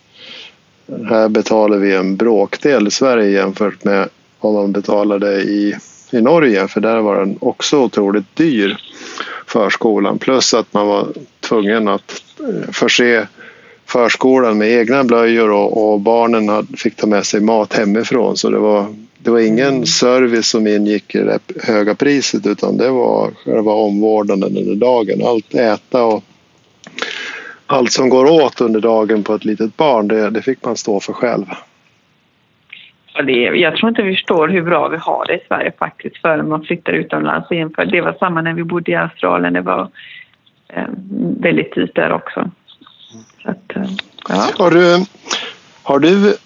här 1.10 1.30
betalar 1.30 1.77
vi 1.77 1.96
en 1.96 2.15
bråkdel 2.15 2.88
i 2.88 2.92
Sverige 2.92 3.30
jämfört 3.30 3.84
med 3.84 4.10
vad 4.39 4.54
man 4.54 4.72
betalade 4.72 5.42
i, 5.42 5.75
i 6.12 6.22
Norge 6.22 6.68
för 6.68 6.82
där 6.82 7.00
var 7.00 7.15
den 7.15 7.38
också 7.42 7.77
otroligt 7.77 8.36
dyr 8.36 8.77
förskolan 9.48 10.18
plus 10.18 10.54
att 10.54 10.74
man 10.74 10.88
var 10.88 11.08
tvungen 11.39 11.88
att 11.88 12.24
förse 12.72 13.27
förskolan 13.86 14.58
med 14.58 14.72
egna 14.72 15.04
blöjor 15.04 15.51
och, 15.51 15.94
och 15.94 16.00
barnen 16.00 16.50
hade, 16.50 16.77
fick 16.77 16.96
ta 16.96 17.08
med 17.08 17.25
sig 17.25 17.42
mat 17.42 17.74
hemifrån. 17.74 18.38
Så 18.38 18.50
det 18.50 18.60
var, 18.60 18.86
det 19.18 19.32
var 19.32 19.39
ingen 19.39 19.68
mm. 19.68 19.86
service 19.86 20.50
som 20.50 20.68
ingick 20.68 21.15
i 21.15 21.18
det 21.18 21.39
höga 21.63 21.96
priset 21.96 22.48
utan 22.48 22.77
det 22.77 22.89
var 22.89 23.32
själva 23.46 23.72
omvårdnaden 23.72 24.58
under 24.58 24.75
dagen. 24.75 25.22
Allt 25.25 25.56
äta 25.56 26.04
och 26.04 26.24
allt 27.68 27.92
som 27.92 28.10
går 28.10 28.25
åt 28.25 28.62
under 28.62 28.80
dagen 28.80 29.24
på 29.24 29.34
ett 29.34 29.46
litet 29.46 29.77
barn, 29.77 30.08
det, 30.08 30.30
det 30.30 30.42
fick 30.42 30.65
man 30.65 30.77
stå 30.77 31.00
för 31.00 31.13
själv. 31.13 31.46
Det, 33.24 33.34
jag 33.34 33.75
tror 33.75 33.89
inte 33.89 34.01
vi 34.01 34.13
förstår 34.13 34.48
hur 34.48 34.62
bra 34.62 34.88
vi 34.88 34.98
har 34.98 35.25
det 35.27 35.34
i 35.36 35.46
Sverige 35.48 35.72
faktiskt 35.80 36.18
förrän 36.18 36.50
man 36.50 36.63
flyttar 36.63 36.94
utomlands 36.94 37.50
och 37.50 37.56
jämför. 37.56 37.86
Det 37.86 38.01
var 38.01 38.13
samma 38.13 38.42
när 38.42 38.54
vi 38.54 38.63
bodde 38.63 38.92
i 38.92 38.96
Australien. 38.96 39.54
Det 39.54 39.62
var 39.62 39.89
eh, 40.68 40.84
väldigt 41.39 41.75
dyrt 41.75 41.96
där 41.96 42.12
också. 42.12 42.50
Att, 43.45 43.75
eh, 43.75 43.83
ja. 44.29 44.49
har, 44.57 44.71
du, 44.71 45.05
har 45.83 45.99
du 45.99 46.37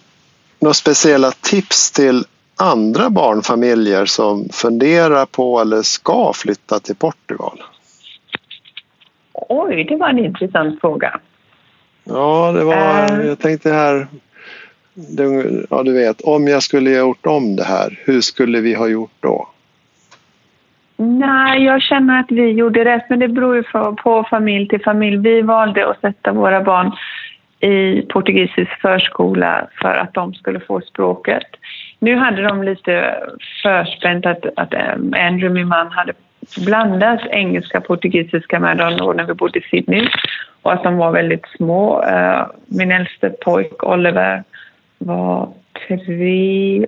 några 0.59 0.73
speciella 0.73 1.31
tips 1.31 1.91
till 1.91 2.25
andra 2.55 3.09
barnfamiljer 3.09 4.05
som 4.05 4.49
funderar 4.49 5.25
på 5.25 5.59
eller 5.59 5.81
ska 5.81 6.33
flytta 6.35 6.79
till 6.79 6.95
Portugal? 6.95 7.63
Oj, 9.33 9.83
det 9.83 9.95
var 9.95 10.09
en 10.09 10.19
intressant 10.19 10.81
fråga. 10.81 11.19
Ja, 12.03 12.51
det 12.51 12.63
var, 12.63 13.19
uh, 13.19 13.27
jag 13.27 13.39
tänkte 13.39 13.71
här, 13.71 14.07
ja 15.69 15.83
du 15.83 15.93
vet, 15.93 16.21
om 16.21 16.47
jag 16.47 16.63
skulle 16.63 16.91
gjort 16.91 17.25
om 17.25 17.55
det 17.55 17.63
här, 17.63 17.99
hur 18.05 18.21
skulle 18.21 18.61
vi 18.61 18.73
ha 18.73 18.87
gjort 18.87 19.11
då? 19.19 19.47
Nej, 21.01 21.63
jag 21.63 21.81
känner 21.81 22.19
att 22.19 22.31
vi 22.31 22.51
gjorde 22.51 22.85
rätt, 22.85 23.09
men 23.09 23.19
det 23.19 23.27
beror 23.27 23.55
ju 23.55 23.63
på 24.03 24.25
familj 24.29 24.67
till 24.67 24.83
familj. 24.83 25.17
Vi 25.17 25.41
valde 25.41 25.89
att 25.89 26.01
sätta 26.01 26.31
våra 26.31 26.61
barn 26.61 26.91
i 27.59 28.01
portugisisk 28.01 28.81
förskola 28.81 29.67
för 29.81 29.95
att 29.95 30.13
de 30.13 30.33
skulle 30.33 30.59
få 30.59 30.81
språket. 30.81 31.43
Nu 31.99 32.15
hade 32.15 32.41
de 32.41 32.63
lite 32.63 33.15
förspänt 33.63 34.25
att, 34.25 34.45
att 34.55 34.73
eh, 34.73 34.93
Andrew, 35.27 35.49
min 35.49 35.67
man, 35.67 35.91
hade 35.91 36.13
blandat 36.65 37.21
engelska 37.29 37.77
och 37.77 37.87
portugisiska 37.87 38.59
med 38.59 38.77
dem 38.77 39.15
när 39.15 39.25
vi 39.25 39.33
bodde 39.33 39.59
i 39.59 39.67
Sydney 39.71 40.07
och 40.61 40.73
att 40.73 40.83
de 40.83 40.97
var 40.97 41.11
väldigt 41.11 41.45
små. 41.57 42.03
Eh, 42.03 42.45
min 42.65 42.91
äldste 42.91 43.29
pojk 43.29 43.83
Oliver 43.83 44.43
var 44.97 45.49
tre 45.87 46.85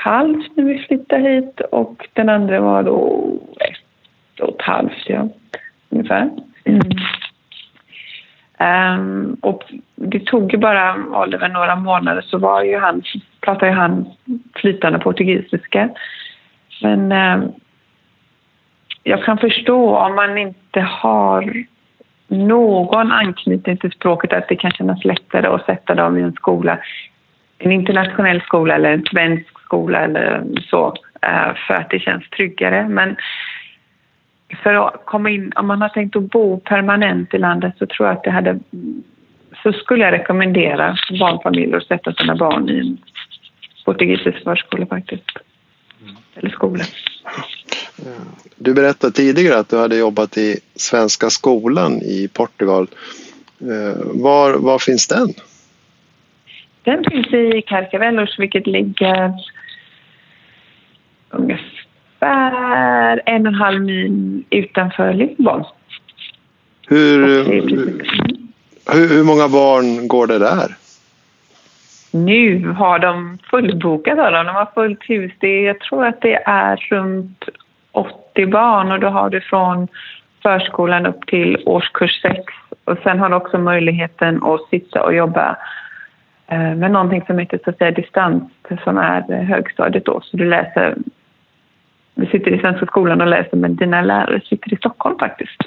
halvt 0.00 0.56
när 0.56 0.64
vi 0.64 0.78
flyttade 0.78 1.28
hit 1.28 1.60
och 1.60 2.08
den 2.12 2.28
andra 2.28 2.60
var 2.60 2.82
då 2.82 3.32
ett 3.60 4.40
och 4.40 4.60
ett 4.60 4.62
halvt, 4.62 5.02
ja, 5.06 5.28
ungefär. 5.88 6.30
Mm. 6.64 6.80
Um, 8.60 9.36
och 9.40 9.62
det 9.94 10.26
tog 10.26 10.52
ju 10.52 10.58
bara 10.58 10.94
Oliver 10.94 11.48
några 11.48 11.76
månader 11.76 12.22
så 12.22 12.38
var 12.38 12.62
ju 12.62 12.78
han, 12.78 13.02
pratade 13.40 13.66
ju 13.66 13.72
han 13.72 14.06
flytande 14.54 14.98
portugisiska. 14.98 15.90
Men 16.82 17.12
um, 17.12 17.52
jag 19.02 19.24
kan 19.24 19.38
förstå 19.38 19.96
om 19.96 20.14
man 20.14 20.38
inte 20.38 20.80
har 20.80 21.64
någon 22.28 23.12
anknytning 23.12 23.76
till 23.76 23.92
språket 23.92 24.32
att 24.32 24.48
det 24.48 24.56
kan 24.56 24.70
kännas 24.70 25.04
lättare 25.04 25.46
att 25.46 25.66
sätta 25.66 25.94
dem 25.94 26.16
i 26.18 26.22
en 26.22 26.32
skola 26.32 26.78
en 27.60 27.72
internationell 27.72 28.40
skola 28.40 28.74
eller 28.74 28.92
en 28.92 29.04
svensk 29.10 29.59
skola 29.70 29.98
eller 29.98 30.44
så 30.70 30.94
eh, 31.22 31.54
för 31.66 31.74
att 31.74 31.90
det 31.90 31.98
känns 31.98 32.30
tryggare. 32.30 32.88
Men 32.88 33.16
för 34.62 34.74
att 34.74 35.02
komma 35.06 35.30
in, 35.30 35.52
om 35.56 35.66
man 35.66 35.82
har 35.82 35.88
tänkt 35.88 36.16
att 36.16 36.30
bo 36.30 36.60
permanent 36.60 37.34
i 37.34 37.38
landet 37.38 37.74
så 37.78 37.86
tror 37.86 38.08
jag 38.08 38.16
att 38.16 38.24
det 38.24 38.30
hade 38.30 38.58
så 39.62 39.72
skulle 39.72 40.04
jag 40.04 40.12
rekommendera 40.12 40.96
barnfamiljer 41.20 41.76
att 41.76 41.86
sätta 41.86 42.12
sina 42.12 42.36
barn 42.36 42.68
i 42.68 42.78
en 42.78 42.98
portugisisk 43.84 44.44
förskola 44.44 44.86
faktiskt. 44.86 45.30
Eller 46.34 46.50
skola. 46.50 46.84
Du 48.56 48.74
berättade 48.74 49.12
tidigare 49.12 49.58
att 49.58 49.68
du 49.68 49.78
hade 49.78 49.96
jobbat 49.96 50.36
i 50.36 50.56
Svenska 50.74 51.30
skolan 51.30 51.92
i 51.92 52.28
Portugal. 52.32 52.86
Eh, 53.60 54.02
var, 54.14 54.54
var 54.54 54.78
finns 54.78 55.06
den? 55.06 55.28
Den 56.84 57.04
finns 57.10 57.32
i 57.32 57.62
Carcavelos 57.66 58.38
vilket 58.38 58.66
ligger 58.66 59.32
ungefär 61.30 63.22
en 63.26 63.46
och 63.46 63.52
en 63.52 63.54
halv 63.54 63.82
mil 63.82 64.44
utanför 64.50 65.12
Lissabon. 65.12 65.64
Hur, 66.88 67.44
hur, 67.44 68.02
hur 69.08 69.24
många 69.24 69.48
barn 69.48 70.08
går 70.08 70.26
det 70.26 70.38
där? 70.38 70.76
Nu 72.12 72.68
har 72.68 72.98
de 72.98 73.38
fullbokat. 73.50 74.18
Har 74.18 74.32
de. 74.32 74.46
de 74.46 74.54
har 74.54 74.68
fullt 74.74 75.10
hus. 75.10 75.32
Det, 75.38 75.60
jag 75.60 75.80
tror 75.80 76.06
att 76.06 76.20
det 76.20 76.34
är 76.34 76.76
runt 76.76 77.44
80 77.92 78.46
barn 78.46 78.92
och 78.92 79.00
då 79.00 79.08
har 79.08 79.30
du 79.30 79.40
från 79.40 79.88
förskolan 80.42 81.06
upp 81.06 81.26
till 81.26 81.62
årskurs 81.66 82.22
6. 82.22 82.38
Och 82.84 82.98
sen 83.02 83.18
har 83.18 83.28
du 83.28 83.36
också 83.36 83.58
möjligheten 83.58 84.42
att 84.42 84.68
sitta 84.70 85.02
och 85.02 85.14
jobba 85.14 85.56
med 86.50 86.90
någonting 86.90 87.22
som 87.26 87.38
heter 87.38 87.60
så 87.64 87.70
att 87.70 87.78
säga, 87.78 87.90
distans 87.90 88.42
som 88.84 88.98
är 88.98 89.42
högstadiet 89.42 90.04
då. 90.04 90.20
Så 90.20 90.36
du 90.36 90.48
läser, 90.48 90.96
du 92.14 92.26
sitter 92.26 92.50
i 92.50 92.58
Svenska 92.58 92.86
skolan 92.86 93.20
och 93.20 93.26
läser 93.26 93.56
men 93.56 93.76
dina 93.76 94.02
lärare 94.02 94.40
sitter 94.40 94.74
i 94.74 94.76
Stockholm 94.76 95.18
faktiskt. 95.18 95.60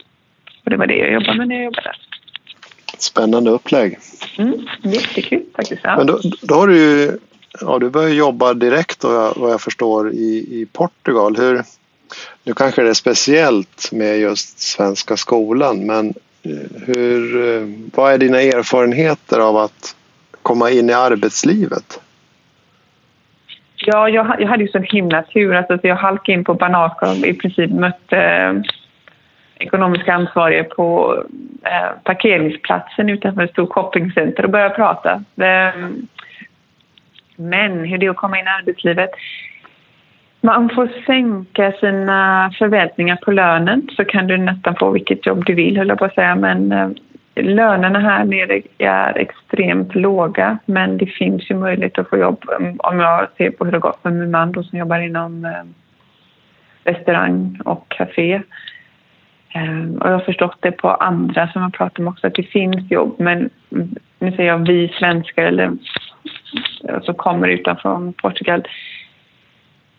Och 0.63 0.69
det 0.69 0.77
var 0.77 0.87
det 0.87 0.97
jag 0.97 1.13
jobbade 1.13 1.37
med 1.37 1.47
när 1.47 1.55
jag 1.55 1.65
jobbade 1.65 1.87
där. 1.87 1.97
Spännande 2.97 3.51
upplägg. 3.51 3.97
Mm, 4.37 4.53
jättekul 4.81 5.43
faktiskt. 5.55 5.81
Ja. 5.83 5.97
Men 5.97 6.07
då, 6.07 6.19
då 6.41 6.55
har 6.55 6.67
du 6.67 6.77
ju, 6.77 7.11
ja, 7.61 7.79
du 7.79 7.89
börjar 7.89 8.09
jobba 8.09 8.53
direkt 8.53 9.01
då, 9.01 9.33
vad 9.35 9.51
jag 9.51 9.61
förstår 9.61 10.11
i, 10.11 10.47
i 10.61 10.67
Portugal. 10.73 11.35
Hur, 11.37 11.63
nu 12.43 12.53
kanske 12.53 12.83
det 12.83 12.89
är 12.89 12.93
speciellt 12.93 13.91
med 13.91 14.19
just 14.19 14.59
Svenska 14.59 15.17
skolan 15.17 15.85
men 15.85 16.13
hur, 16.85 17.65
vad 17.95 18.13
är 18.13 18.17
dina 18.17 18.41
erfarenheter 18.41 19.39
av 19.39 19.57
att 19.57 19.95
komma 20.43 20.69
in 20.69 20.89
i 20.89 20.93
arbetslivet? 20.93 21.99
Ja, 23.85 24.09
jag, 24.09 24.41
jag 24.41 24.47
hade 24.47 24.63
ju 24.63 24.69
sån 24.69 24.83
himla 24.83 25.23
tur. 25.23 25.55
Alltså, 25.55 25.87
jag 25.87 25.95
halkade 25.95 26.33
in 26.33 26.43
på 26.43 26.53
Banaka 26.53 27.09
och 27.09 27.15
i 27.15 27.33
princip 27.33 27.71
mötte 27.71 28.17
eh, 28.17 28.53
ekonomiska 29.55 30.13
ansvariga 30.13 30.63
på 30.63 31.17
eh, 31.63 32.03
parkeringsplatsen 32.03 33.09
utanför 33.09 33.41
ett 33.41 33.51
stort 33.51 33.73
shoppingcenter 33.73 34.43
och 34.43 34.49
började 34.49 34.75
prata. 34.75 35.13
Eh, 35.37 35.89
men 37.35 37.83
hur 37.83 37.97
det 37.97 38.05
är 38.05 38.09
att 38.09 38.17
komma 38.17 38.39
in 38.39 38.45
i 38.45 38.49
arbetslivet? 38.49 39.09
Man 40.41 40.69
får 40.69 40.89
sänka 41.05 41.71
sina 41.71 42.51
förväntningar 42.57 43.15
på 43.15 43.31
lönen 43.31 43.89
så 43.95 44.05
kan 44.05 44.27
du 44.27 44.37
nästan 44.37 44.75
få 44.75 44.91
vilket 44.91 45.25
jobb 45.25 45.45
du 45.45 45.53
vill, 45.53 45.77
höll 45.77 45.87
jag 45.87 45.99
på 45.99 46.05
att 46.05 46.15
säga. 46.15 46.35
Men 46.35 46.71
eh, 46.71 46.89
lönerna 47.35 47.99
här 47.99 48.25
nere 48.25 48.61
är 48.77 49.17
extremt 49.17 49.95
låga 49.95 50.57
men 50.65 50.97
det 50.97 51.05
finns 51.05 51.51
ju 51.51 51.55
möjlighet 51.55 51.99
att 51.99 52.09
få 52.09 52.17
jobb 52.17 52.45
mm, 52.59 52.79
om 52.79 52.99
jag 52.99 53.27
ser 53.37 53.51
på 53.51 53.65
hur 53.65 53.71
det 53.71 53.79
gått 53.79 54.01
för 54.01 54.09
min 54.09 54.31
man 54.31 54.51
då, 54.51 54.63
som 54.63 54.79
jobbar 54.79 54.99
inom 54.99 55.45
eh, 55.45 55.63
restaurang 56.83 57.59
och 57.65 57.85
café. 57.89 58.41
Ehm, 59.53 59.97
och 59.97 60.07
jag 60.07 60.13
har 60.13 60.19
förstått 60.19 60.57
det 60.59 60.71
på 60.71 60.89
andra 60.89 61.47
som 61.47 61.61
jag 61.61 61.73
pratat 61.73 61.97
med 61.97 62.11
också 62.11 62.27
att 62.27 62.35
det 62.35 62.43
finns 62.43 62.91
jobb 62.91 63.15
men 63.19 63.49
nu 64.19 64.31
säger 64.31 64.49
jag 64.49 64.67
vi 64.67 64.87
svenskar 64.99 65.43
eller 65.43 65.71
eh, 66.89 67.01
som 67.01 67.15
kommer 67.15 67.47
utanför 67.47 68.11
Portugal 68.11 68.63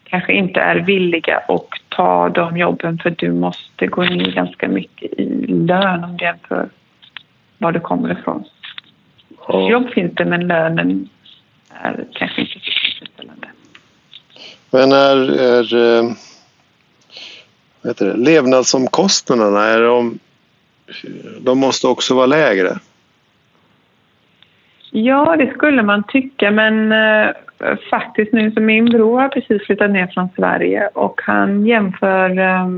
kanske 0.04 0.32
inte 0.32 0.60
är 0.60 0.76
villiga 0.76 1.36
att 1.36 1.68
ta 1.88 2.28
de 2.28 2.56
jobben 2.56 2.98
för 2.98 3.10
du 3.10 3.32
måste 3.32 3.86
gå 3.86 4.02
ner 4.02 4.32
ganska 4.32 4.68
mycket 4.68 5.12
i 5.12 5.46
lön 5.46 6.04
om 6.04 6.16
du 6.16 6.24
jämför 6.24 6.68
var 7.64 7.72
du 7.72 7.80
kommer 7.80 8.12
ifrån. 8.12 8.44
Ja. 9.48 9.70
Jobb 9.70 9.90
finns 9.90 10.12
det 10.14 10.24
men 10.24 10.46
lönen 10.46 11.08
är 11.68 12.04
kanske 12.12 12.40
inte 12.40 12.52
tillfredsställande. 12.52 13.48
Men 14.70 14.92
är, 14.92 15.40
är 15.40 15.98
äh, 16.00 16.10
heter 17.84 18.06
det, 18.06 18.16
levnadsomkostnaderna, 18.16 19.64
är 19.64 19.80
de, 19.80 20.18
de 21.40 21.58
måste 21.58 21.86
också 21.86 22.14
vara 22.14 22.26
lägre? 22.26 22.78
Ja, 24.90 25.36
det 25.38 25.52
skulle 25.54 25.82
man 25.82 26.02
tycka, 26.08 26.50
men 26.50 26.92
äh, 26.92 27.30
faktiskt 27.90 28.32
nu 28.32 28.52
så 28.52 28.60
min 28.60 28.84
bror 28.84 29.20
har 29.20 29.28
precis 29.28 29.66
flyttat 29.66 29.90
ner 29.90 30.06
från 30.06 30.28
Sverige 30.36 30.88
och 30.94 31.20
han 31.24 31.66
jämför 31.66 32.38
äh, 32.38 32.68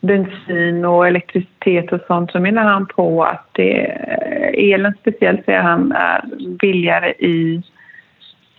bensin 0.00 0.84
och 0.84 1.06
elektricitet 1.06 1.92
och 1.92 2.00
sånt 2.06 2.30
så 2.30 2.40
menar 2.40 2.62
han 2.62 2.86
på 2.86 3.24
att 3.24 3.46
det, 3.52 3.84
eh, 3.84 4.72
elen 4.72 4.94
speciellt 5.00 5.44
säger 5.44 5.60
han 5.60 5.92
är 5.92 6.22
billigare 6.60 7.10
i 7.10 7.62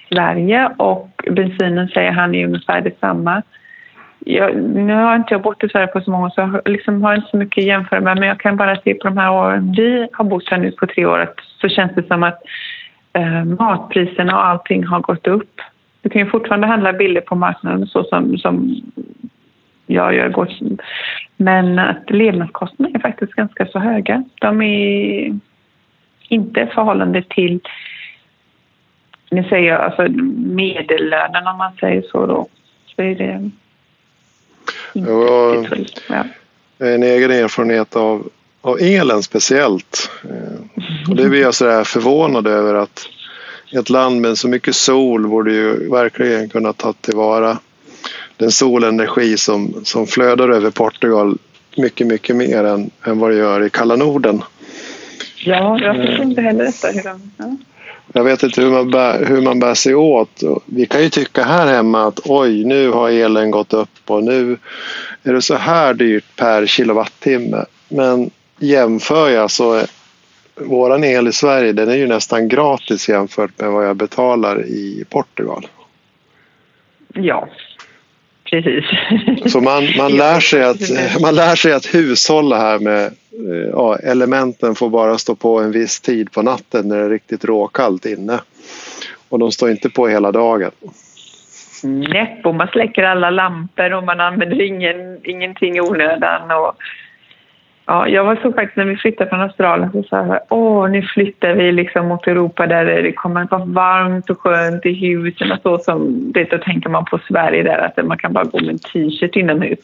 Sverige 0.10 0.72
och 0.77 1.10
bensinen 1.31 1.88
säger 1.88 2.12
han 2.12 2.36
är 2.36 2.46
ungefär 2.46 2.81
detsamma. 2.81 3.41
Jag, 4.19 4.55
nu 4.58 4.93
har 4.93 5.15
inte 5.15 5.34
jag 5.34 5.41
bott 5.41 5.63
i 5.63 5.69
Sverige 5.69 5.88
på 5.88 6.01
så 6.01 6.12
många 6.12 6.29
så 6.29 6.41
jag 6.41 6.62
liksom 6.65 7.03
har 7.03 7.15
inte 7.15 7.29
så 7.29 7.38
mycket 7.38 7.62
att 7.62 7.67
jämföra 7.67 8.01
med 8.01 8.19
men 8.19 8.27
jag 8.27 8.39
kan 8.39 8.58
bara 8.58 8.75
se 8.75 8.93
på 8.93 9.08
de 9.08 9.17
här 9.17 9.31
åren 9.31 9.74
vi 9.77 10.08
har 10.13 10.25
bott 10.25 10.50
här 10.50 10.58
nu 10.58 10.72
på 10.72 10.88
tre 10.88 11.05
år 11.05 11.34
så 11.62 11.69
känns 11.69 11.91
det 11.96 12.08
som 12.08 12.24
att 12.24 12.41
eh, 13.13 13.43
matpriserna 13.43 14.36
och 14.36 14.46
allting 14.46 14.86
har 14.86 15.00
gått 15.00 15.27
upp. 15.27 15.62
Du 16.01 16.10
kan 16.10 16.22
ju 16.22 16.29
fortfarande 16.29 16.67
handla 16.67 16.93
billigt 16.93 17.25
på 17.25 17.36
marknaden 17.36 17.88
så 17.88 18.04
som, 18.04 18.38
som 18.38 18.82
jag 19.89 20.15
gör 20.15 20.30
gott. 20.30 20.60
Men 21.38 21.80
att 21.80 22.10
levnadskostnaderna 22.10 22.99
är 22.99 23.02
faktiskt 23.02 23.34
ganska 23.34 23.65
så 23.65 23.80
höga. 23.80 24.23
De 24.41 24.62
är 24.62 25.39
inte 26.30 26.60
i 26.60 26.65
förhållande 26.65 27.23
till 27.30 27.60
nu 29.32 29.43
säger 29.43 29.71
jag 29.71 29.82
alltså 29.82 30.08
medellönen 30.38 31.47
om 31.47 31.58
man 31.58 31.71
säger 31.80 32.02
så 32.12 32.25
då. 32.25 32.47
Så 32.95 33.02
är 33.02 33.15
det 33.15 33.52
inte 34.93 35.12
ja, 35.12 35.65
ja. 36.10 36.23
En 36.88 37.04
egen 37.04 37.32
erfarenhet 37.32 37.95
av, 37.95 38.30
av 38.62 38.78
elen 38.80 39.23
speciellt. 39.23 40.12
Och 41.10 41.15
det 41.15 41.30
blir 41.30 41.41
jag 41.41 41.54
sådär 41.54 41.84
förvånad 41.84 42.47
över 42.47 42.73
att 42.73 43.10
ett 43.71 43.89
land 43.89 44.21
med 44.21 44.38
så 44.38 44.47
mycket 44.47 44.75
sol 44.75 45.28
borde 45.28 45.52
ju 45.52 45.89
verkligen 45.91 46.49
kunna 46.49 46.73
ta 46.73 46.93
tillvara 46.93 47.58
den 48.39 48.52
solenergi 48.52 49.38
som, 49.38 49.73
som 49.84 50.08
flödar 50.08 50.49
över 50.49 50.71
Portugal 50.71 51.38
mycket, 51.78 52.08
mycket 52.08 52.36
mer 52.36 52.63
än, 52.63 52.91
än 53.04 53.19
vad 53.19 53.32
det 53.32 53.38
gör 53.38 53.65
i 53.65 53.69
kalla 53.69 53.95
Norden. 53.95 54.43
Ja, 55.45 55.80
jag 55.82 55.95
förstår 55.95 56.25
inte 56.25 56.41
heller 56.41 56.65
detta. 56.65 56.88
Hur 56.88 57.04
de, 57.04 57.32
ja. 57.38 57.56
Jag 58.13 58.23
vet 58.23 58.43
inte 58.43 58.62
hur 58.62 58.71
man, 58.71 58.91
bär, 58.91 59.25
hur 59.25 59.41
man 59.41 59.60
bär 59.60 59.73
sig 59.73 59.95
åt. 59.95 60.43
Vi 60.65 60.86
kan 60.86 61.04
ju 61.04 61.10
tycka 61.10 61.43
här 61.43 61.67
hemma 61.67 62.08
att 62.08 62.19
oj, 62.25 62.65
nu 62.65 62.89
har 62.89 63.10
elen 63.10 63.52
gått 63.52 63.73
upp 63.73 63.99
och 64.06 64.23
nu 64.23 64.58
är 65.23 65.34
det 65.34 65.41
så 65.41 65.56
här 65.56 65.93
dyrt 65.93 66.36
per 66.36 66.65
kilowattimme. 66.65 67.65
Men 67.89 68.32
jämför 68.60 69.30
jag 69.30 69.52
så 69.52 69.82
våran 70.56 71.04
el 71.04 71.28
i 71.28 71.32
Sverige 71.32 71.73
den 71.73 71.89
är 71.89 71.95
ju 71.95 72.08
nästan 72.08 72.47
gratis 72.47 73.10
jämfört 73.10 73.60
med 73.60 73.71
vad 73.71 73.88
jag 73.88 73.95
betalar 73.95 74.65
i 74.65 75.06
Portugal. 75.10 75.67
Ja, 77.13 77.47
precis. 78.51 78.85
Så 79.51 79.62
man, 79.62 79.83
man, 79.97 80.12
lär 80.17 80.39
sig 80.39 80.63
att, 80.63 81.21
man 81.21 81.35
lär 81.35 81.55
sig 81.55 81.73
att 81.73 81.95
hushålla 81.95 82.57
här 82.57 82.79
med 82.79 83.05
eh, 83.05 83.69
ja, 83.71 83.97
elementen 83.97 84.75
får 84.75 84.89
bara 84.89 85.17
stå 85.17 85.35
på 85.35 85.59
en 85.59 85.71
viss 85.71 86.01
tid 86.01 86.31
på 86.31 86.41
natten 86.41 86.88
när 86.88 86.97
det 86.97 87.05
är 87.05 87.09
riktigt 87.09 87.45
råkallt 87.45 88.05
inne. 88.05 88.39
Och 89.29 89.39
de 89.39 89.51
står 89.51 89.71
inte 89.71 89.89
på 89.89 90.07
hela 90.07 90.31
dagen. 90.31 90.71
Nej, 91.83 92.41
och 92.43 92.55
man 92.55 92.67
släcker 92.67 93.03
alla 93.03 93.29
lampor 93.29 93.93
och 93.93 94.03
man 94.03 94.19
använder 94.19 94.62
ingen, 94.62 95.19
ingenting 95.23 95.77
i 95.77 95.81
onödan. 95.81 96.51
Och 96.51 96.75
Ja, 97.89 98.08
jag 98.08 98.23
var 98.23 98.36
så 98.36 98.54
faktiskt 98.54 98.78
när 98.78 98.86
vi 98.86 98.95
flyttade 98.95 99.30
från 99.30 99.41
Australien 99.41 99.91
så 99.91 100.04
sa 100.04 100.25
jag 100.25 100.39
åh 100.49 100.89
nu 100.89 101.02
flyttar 101.02 101.54
vi 101.54 101.71
liksom 101.71 102.08
mot 102.08 102.28
Europa 102.28 102.67
där 102.67 102.86
det 102.86 103.12
kommer 103.12 103.41
att 103.41 103.52
vara 103.52 103.65
varmt 103.65 104.30
och 104.30 104.39
skönt 104.39 104.86
i 104.86 104.93
husen 104.93 105.52
och 105.52 105.60
så 105.63 105.78
som 105.78 106.32
det 106.32 106.43
då 106.43 106.58
tänker 106.58 106.89
man 106.89 107.06
på 107.06 107.19
Sverige 107.28 107.63
där 107.63 107.78
att 107.78 108.06
man 108.06 108.17
kan 108.17 108.34
bara 108.34 108.43
gå 108.43 108.60
med 108.60 108.69
en 108.69 108.80
t-shirt 108.80 109.36
inomhus. 109.36 109.80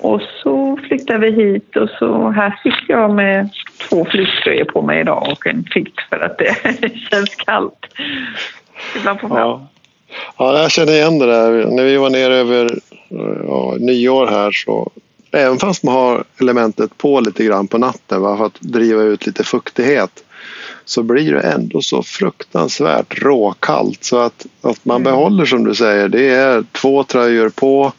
Och 0.00 0.20
så 0.42 0.78
flyttade 0.88 1.18
vi 1.18 1.30
hit 1.30 1.76
och 1.76 1.88
så 1.98 2.30
här 2.30 2.60
sitter 2.62 2.94
jag 2.94 3.14
med 3.14 3.48
två 3.88 4.04
flyttröjor 4.04 4.64
på 4.64 4.82
mig 4.82 5.00
idag 5.00 5.28
och 5.32 5.46
en 5.46 5.64
filt 5.64 6.00
för 6.10 6.20
att 6.20 6.38
det 6.38 6.54
känns 7.10 7.34
kallt. 7.34 7.86
Ibland 8.96 9.20
på 9.20 9.28
ja. 9.30 9.66
ja, 10.38 10.58
jag 10.58 10.70
känner 10.70 10.92
igen 10.92 11.18
det 11.18 11.26
där. 11.26 11.50
När 11.76 11.84
vi 11.84 11.96
var 11.96 12.10
nere 12.10 12.34
över 12.34 12.70
ja, 13.48 13.76
nyår 13.78 14.26
här 14.26 14.50
så 14.52 14.90
Även 15.34 15.58
fast 15.58 15.82
man 15.82 15.94
har 15.94 16.24
elementet 16.40 16.98
på 16.98 17.20
lite 17.20 17.44
grann 17.44 17.68
på 17.68 17.78
natten 17.78 18.22
va, 18.22 18.36
för 18.36 18.46
att 18.46 18.60
driva 18.60 19.02
ut 19.02 19.26
lite 19.26 19.44
fuktighet 19.44 20.24
så 20.84 21.02
blir 21.02 21.32
det 21.32 21.40
ändå 21.40 21.80
så 21.82 22.02
fruktansvärt 22.02 23.22
råkallt 23.22 24.04
så 24.04 24.18
att, 24.18 24.46
att 24.62 24.84
man 24.84 24.96
mm. 24.96 25.04
behåller 25.04 25.44
som 25.44 25.64
du 25.64 25.74
säger 25.74 26.08
det 26.08 26.28
är 26.28 26.64
två 26.72 27.04
tröjor 27.04 27.48
på 27.48 27.92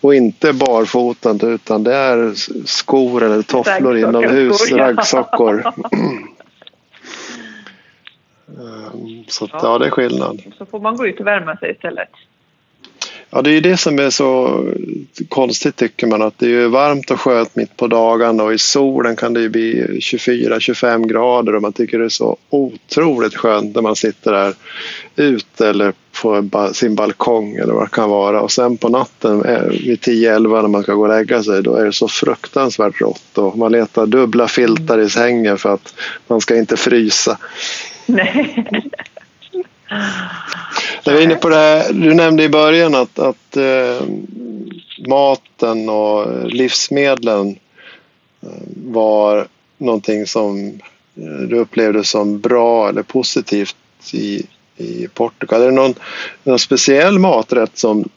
och 0.00 0.14
inte 0.14 0.52
barfota 0.52 1.46
utan 1.46 1.84
det 1.84 1.94
är 1.94 2.34
skor 2.66 3.22
eller 3.22 3.42
tofflor 3.42 3.98
inomhus, 3.98 4.72
raggsockor. 4.72 5.64
Ehm, 8.58 9.24
så 9.28 9.48
ja, 9.52 9.78
det 9.78 9.86
är 9.86 9.90
skillnad. 9.90 10.42
Så 10.58 10.66
får 10.66 10.80
man 10.80 10.96
gå 10.96 11.06
ut 11.06 11.20
och 11.20 11.26
värma 11.26 11.56
sig 11.56 11.70
istället. 11.70 12.08
Ja, 13.30 13.42
det 13.42 13.50
är 13.50 13.54
ju 13.54 13.60
det 13.60 13.76
som 13.76 13.98
är 13.98 14.10
så 14.10 14.64
konstigt 15.28 15.76
tycker 15.76 16.06
man 16.06 16.22
att 16.22 16.38
det 16.38 16.54
är 16.54 16.68
varmt 16.68 17.10
och 17.10 17.20
skönt 17.20 17.56
mitt 17.56 17.76
på 17.76 17.86
dagarna 17.86 18.42
och 18.42 18.54
i 18.54 18.58
solen 18.58 19.16
kan 19.16 19.34
det 19.34 19.40
ju 19.40 19.48
bli 19.48 19.82
24-25 20.00 21.06
grader 21.06 21.54
och 21.54 21.62
man 21.62 21.72
tycker 21.72 21.98
det 21.98 22.04
är 22.04 22.08
så 22.08 22.36
otroligt 22.50 23.36
skönt 23.36 23.74
när 23.74 23.82
man 23.82 23.96
sitter 23.96 24.32
där 24.32 24.54
ute 25.16 25.68
eller 25.68 25.92
på 26.22 26.70
sin 26.72 26.94
balkong 26.94 27.56
eller 27.56 27.72
vad 27.72 27.84
det 27.84 27.90
kan 27.90 28.10
vara 28.10 28.42
och 28.42 28.52
sen 28.52 28.76
på 28.76 28.88
natten 28.88 29.44
eh, 29.44 29.62
vid 29.62 29.98
10-11 30.00 30.62
när 30.62 30.68
man 30.68 30.82
ska 30.82 30.94
gå 30.94 31.02
och 31.02 31.08
lägga 31.08 31.42
sig 31.42 31.62
då 31.62 31.74
är 31.74 31.84
det 31.84 31.92
så 31.92 32.08
fruktansvärt 32.08 33.00
rått 33.00 33.38
och 33.38 33.58
man 33.58 33.72
letar 33.72 34.06
dubbla 34.06 34.48
filtar 34.48 34.98
i 34.98 35.10
sängen 35.10 35.58
för 35.58 35.74
att 35.74 35.94
man 36.26 36.40
ska 36.40 36.56
inte 36.56 36.76
frysa. 36.76 37.38
Nej. 38.06 38.64
Vi 41.04 41.10
är 41.10 41.20
inne 41.20 41.34
på 41.34 41.48
det 41.48 41.56
här, 41.56 41.92
du 41.92 42.14
nämnde 42.14 42.42
i 42.42 42.48
början 42.48 42.94
att, 42.94 43.18
att 43.18 43.56
eh, 43.56 44.06
maten 45.08 45.88
och 45.88 46.50
livsmedlen 46.50 47.58
eh, 48.40 48.48
var 48.86 49.46
någonting 49.78 50.26
som 50.26 50.66
eh, 51.14 51.48
du 51.48 51.56
upplevde 51.56 52.04
som 52.04 52.40
bra 52.40 52.88
eller 52.88 53.02
positivt 53.02 53.76
i, 54.12 54.46
i 54.76 55.08
Portugal. 55.14 55.62
Är 55.62 55.66
det 55.66 55.72
någon, 55.72 55.94
någon 56.44 56.58
speciell 56.58 57.18
maträtt 57.18 57.78
som 57.78 58.08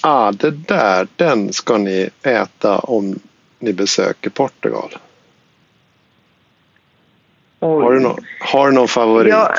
ah, 0.00 0.32
det 0.32 0.50
där, 0.50 1.08
den 1.16 1.52
ska 1.52 1.78
ni 1.78 2.08
äta 2.22 2.78
om 2.78 3.18
ni 3.58 3.72
besöker 3.72 4.30
Portugal? 4.30 4.96
Har, 7.60 7.92
du 7.92 8.00
no 8.00 8.18
har 8.40 8.66
du 8.66 8.74
någon 8.74 8.88
favorit? 8.88 9.30
Jag, 9.30 9.56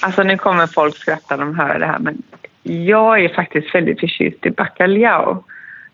alltså 0.00 0.22
nu 0.22 0.36
kommer 0.36 0.66
folk 0.66 0.96
skratta 0.96 1.36
när 1.36 1.44
de 1.44 1.58
hör 1.58 1.78
det 1.78 1.86
här 1.86 1.98
men 1.98 2.22
jag 2.68 3.24
är 3.24 3.28
faktiskt 3.28 3.74
väldigt 3.74 4.00
förtjust 4.00 4.46
i 4.46 4.50
bacalhau. 4.50 5.42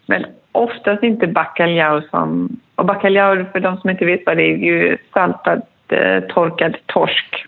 Men 0.06 0.26
oftast 0.52 1.02
inte 1.02 1.26
bacalhau 1.26 2.02
som... 2.10 2.56
Och 2.74 2.86
bacalhau, 2.86 3.44
för 3.52 3.60
de 3.60 3.76
som 3.76 3.90
inte 3.90 4.04
vet 4.04 4.26
vad 4.26 4.36
det 4.36 4.42
är, 4.42 4.54
är 4.54 4.56
ju 4.56 4.96
saltad 5.12 5.62
eh, 5.88 6.20
torkad 6.20 6.76
torsk. 6.86 7.46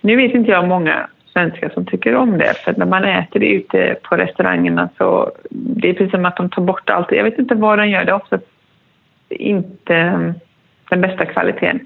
Nu 0.00 0.16
vet 0.16 0.34
inte 0.34 0.50
jag 0.50 0.68
många 0.68 1.06
svenskar 1.32 1.68
som 1.68 1.86
tycker 1.86 2.14
om 2.14 2.38
det. 2.38 2.54
För 2.64 2.74
när 2.76 2.86
man 2.86 3.04
äter 3.04 3.40
det 3.40 3.46
ute 3.46 3.96
på 4.02 4.16
restaurangerna 4.16 4.88
så 4.98 5.32
det 5.50 5.88
är 5.88 5.92
precis 5.92 6.10
som 6.10 6.24
att 6.24 6.36
de 6.36 6.50
tar 6.50 6.62
bort 6.62 6.90
allt. 6.90 7.12
Jag 7.12 7.24
vet 7.24 7.38
inte 7.38 7.54
vad 7.54 7.78
de 7.78 7.88
gör. 7.88 8.04
Det 8.04 8.10
är 8.10 8.16
oftast 8.16 8.44
inte 9.28 9.94
mm, 9.94 10.34
den 10.90 11.00
bästa 11.00 11.26
kvaliteten. 11.26 11.80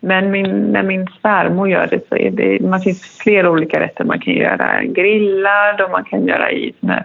Men 0.00 0.30
min, 0.30 0.72
när 0.72 0.82
min 0.82 1.06
svärmor 1.20 1.68
gör 1.68 1.86
det 1.86 2.08
så 2.08 2.16
är 2.16 2.30
det, 2.30 2.60
man 2.60 2.80
finns 2.80 3.18
flera 3.22 3.50
olika 3.50 3.80
rätter. 3.80 4.04
Man 4.04 4.20
kan 4.20 4.34
göra 4.34 4.84
grillad 4.84 5.80
och 5.80 5.90
man 5.90 6.04
kan 6.04 6.26
göra 6.26 6.52
i 6.52 6.72
såna 6.80 6.92
här 6.92 7.04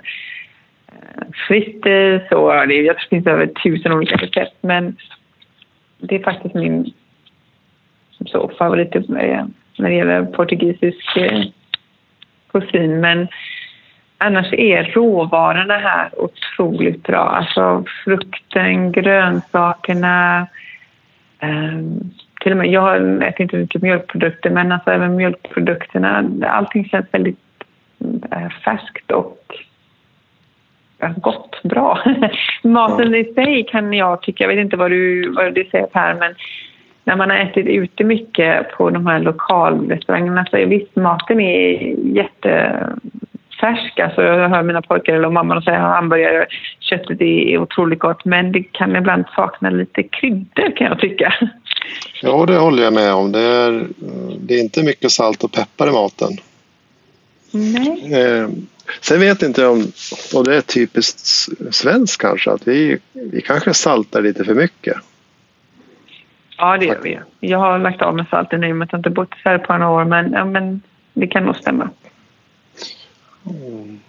eh, 0.87 1.27
frites 1.47 2.31
och 2.31 2.67
det, 2.67 2.75
jag 2.75 2.97
tror 2.97 3.07
det 3.09 3.15
finns 3.15 3.27
över 3.27 3.47
tusen 3.47 3.91
olika 3.91 4.15
recept. 4.15 4.55
Men 4.61 4.95
det 5.97 6.15
är 6.15 6.23
faktiskt 6.23 6.55
min 6.55 6.93
så, 8.25 8.51
favorit 8.57 8.95
eh, 8.95 9.01
när 9.77 9.89
det 9.89 9.95
gäller 9.95 10.25
portugisisk 10.25 11.17
eh, 11.17 11.43
kusin. 12.51 12.99
Men 12.99 13.27
annars 14.17 14.53
är 14.53 14.83
råvarorna 14.83 15.77
här 15.77 16.09
otroligt 16.21 17.03
bra. 17.03 17.29
Alltså 17.29 17.83
frukten, 18.03 18.91
grönsakerna. 18.91 20.47
Um, 21.41 22.11
till 22.45 22.51
och 22.51 22.57
med, 22.57 22.67
jag 22.67 23.23
äter 23.23 23.41
inte 23.41 23.57
mycket 23.57 23.81
mjölkprodukter 23.81 24.49
men 24.49 24.71
alltså 24.71 24.91
även 24.91 25.15
mjölkprodukterna. 25.15 26.29
Allting 26.47 26.85
känns 26.85 27.05
väldigt 27.11 27.39
äh, 28.31 28.49
färskt 28.49 29.11
och 29.11 29.37
gott, 31.15 31.63
bra. 31.63 31.99
Maten 32.63 33.15
i 33.15 33.33
sig 33.33 33.65
kan 33.71 33.93
jag 33.93 34.21
tycka, 34.21 34.43
jag 34.43 34.49
vet 34.49 34.59
inte 34.59 34.77
vad 34.77 34.91
du, 34.91 35.29
vad 35.31 35.53
du 35.53 35.65
säger 35.71 35.85
Per, 35.85 36.13
men 36.13 36.35
när 37.03 37.15
man 37.15 37.29
har 37.29 37.37
ätit 37.37 37.67
ute 37.67 38.03
mycket 38.03 38.71
på 38.71 38.89
de 38.89 39.07
här 39.07 39.19
lokalrestaurangerna 39.19 40.45
så 40.49 40.57
är 40.57 40.65
visst 40.65 40.95
maten 40.95 41.39
är 41.39 41.95
jättefärsk. 42.15 43.99
Alltså 43.99 44.23
jag 44.23 44.49
hör 44.49 44.63
mina 44.63 44.81
pojkar 44.81 45.13
eller 45.13 45.29
mamma 45.29 45.61
säga 45.61 45.85
att 45.85 45.95
hamburgare, 45.95 46.45
köttet 46.79 47.21
är 47.21 47.57
otroligt 47.57 47.99
gott 47.99 48.25
men 48.25 48.51
det 48.51 48.63
kan 48.63 48.95
ibland 48.95 49.25
sakna 49.35 49.69
lite 49.69 50.03
kryddor 50.03 50.75
kan 50.75 50.87
jag 50.87 50.99
tycka. 50.99 51.33
Ja, 52.21 52.45
det 52.45 52.57
håller 52.57 52.83
jag 52.83 52.93
med 52.93 53.13
om. 53.13 53.31
Det 53.31 53.39
är, 53.39 53.87
det 54.39 54.55
är 54.55 54.59
inte 54.59 54.83
mycket 54.83 55.11
salt 55.11 55.43
och 55.43 55.51
peppar 55.51 55.87
i 55.87 55.91
maten. 55.91 56.37
Nej. 57.51 58.13
Eh, 58.13 58.49
sen 59.01 59.19
vet 59.19 59.43
inte 59.43 59.61
jag 59.61 59.71
om, 59.71 59.91
och 60.33 60.43
det 60.43 60.55
är 60.55 60.61
typiskt 60.61 61.19
svenskt 61.71 62.21
kanske, 62.21 62.51
att 62.51 62.67
vi, 62.67 62.97
vi 63.13 63.41
kanske 63.41 63.73
saltar 63.73 64.21
lite 64.21 64.43
för 64.43 64.53
mycket. 64.53 64.97
Ja, 66.57 66.77
det 66.77 66.85
gör 66.85 66.99
vi. 67.03 67.19
Jag 67.39 67.59
har 67.59 67.79
lagt 67.79 68.01
av 68.01 68.15
med 68.15 68.25
salten 68.29 68.61
nu 68.61 68.83
att 68.83 68.91
jag 68.91 68.99
inte 68.99 69.09
bott 69.09 69.33
Sverige 69.43 69.59
på 69.59 69.77
några 69.77 69.91
år, 69.91 70.05
men, 70.05 70.31
ja, 70.31 70.45
men 70.45 70.81
det 71.13 71.27
kan 71.27 71.43
nog 71.43 71.55
stämma. 71.55 71.89
Mm. 73.45 73.99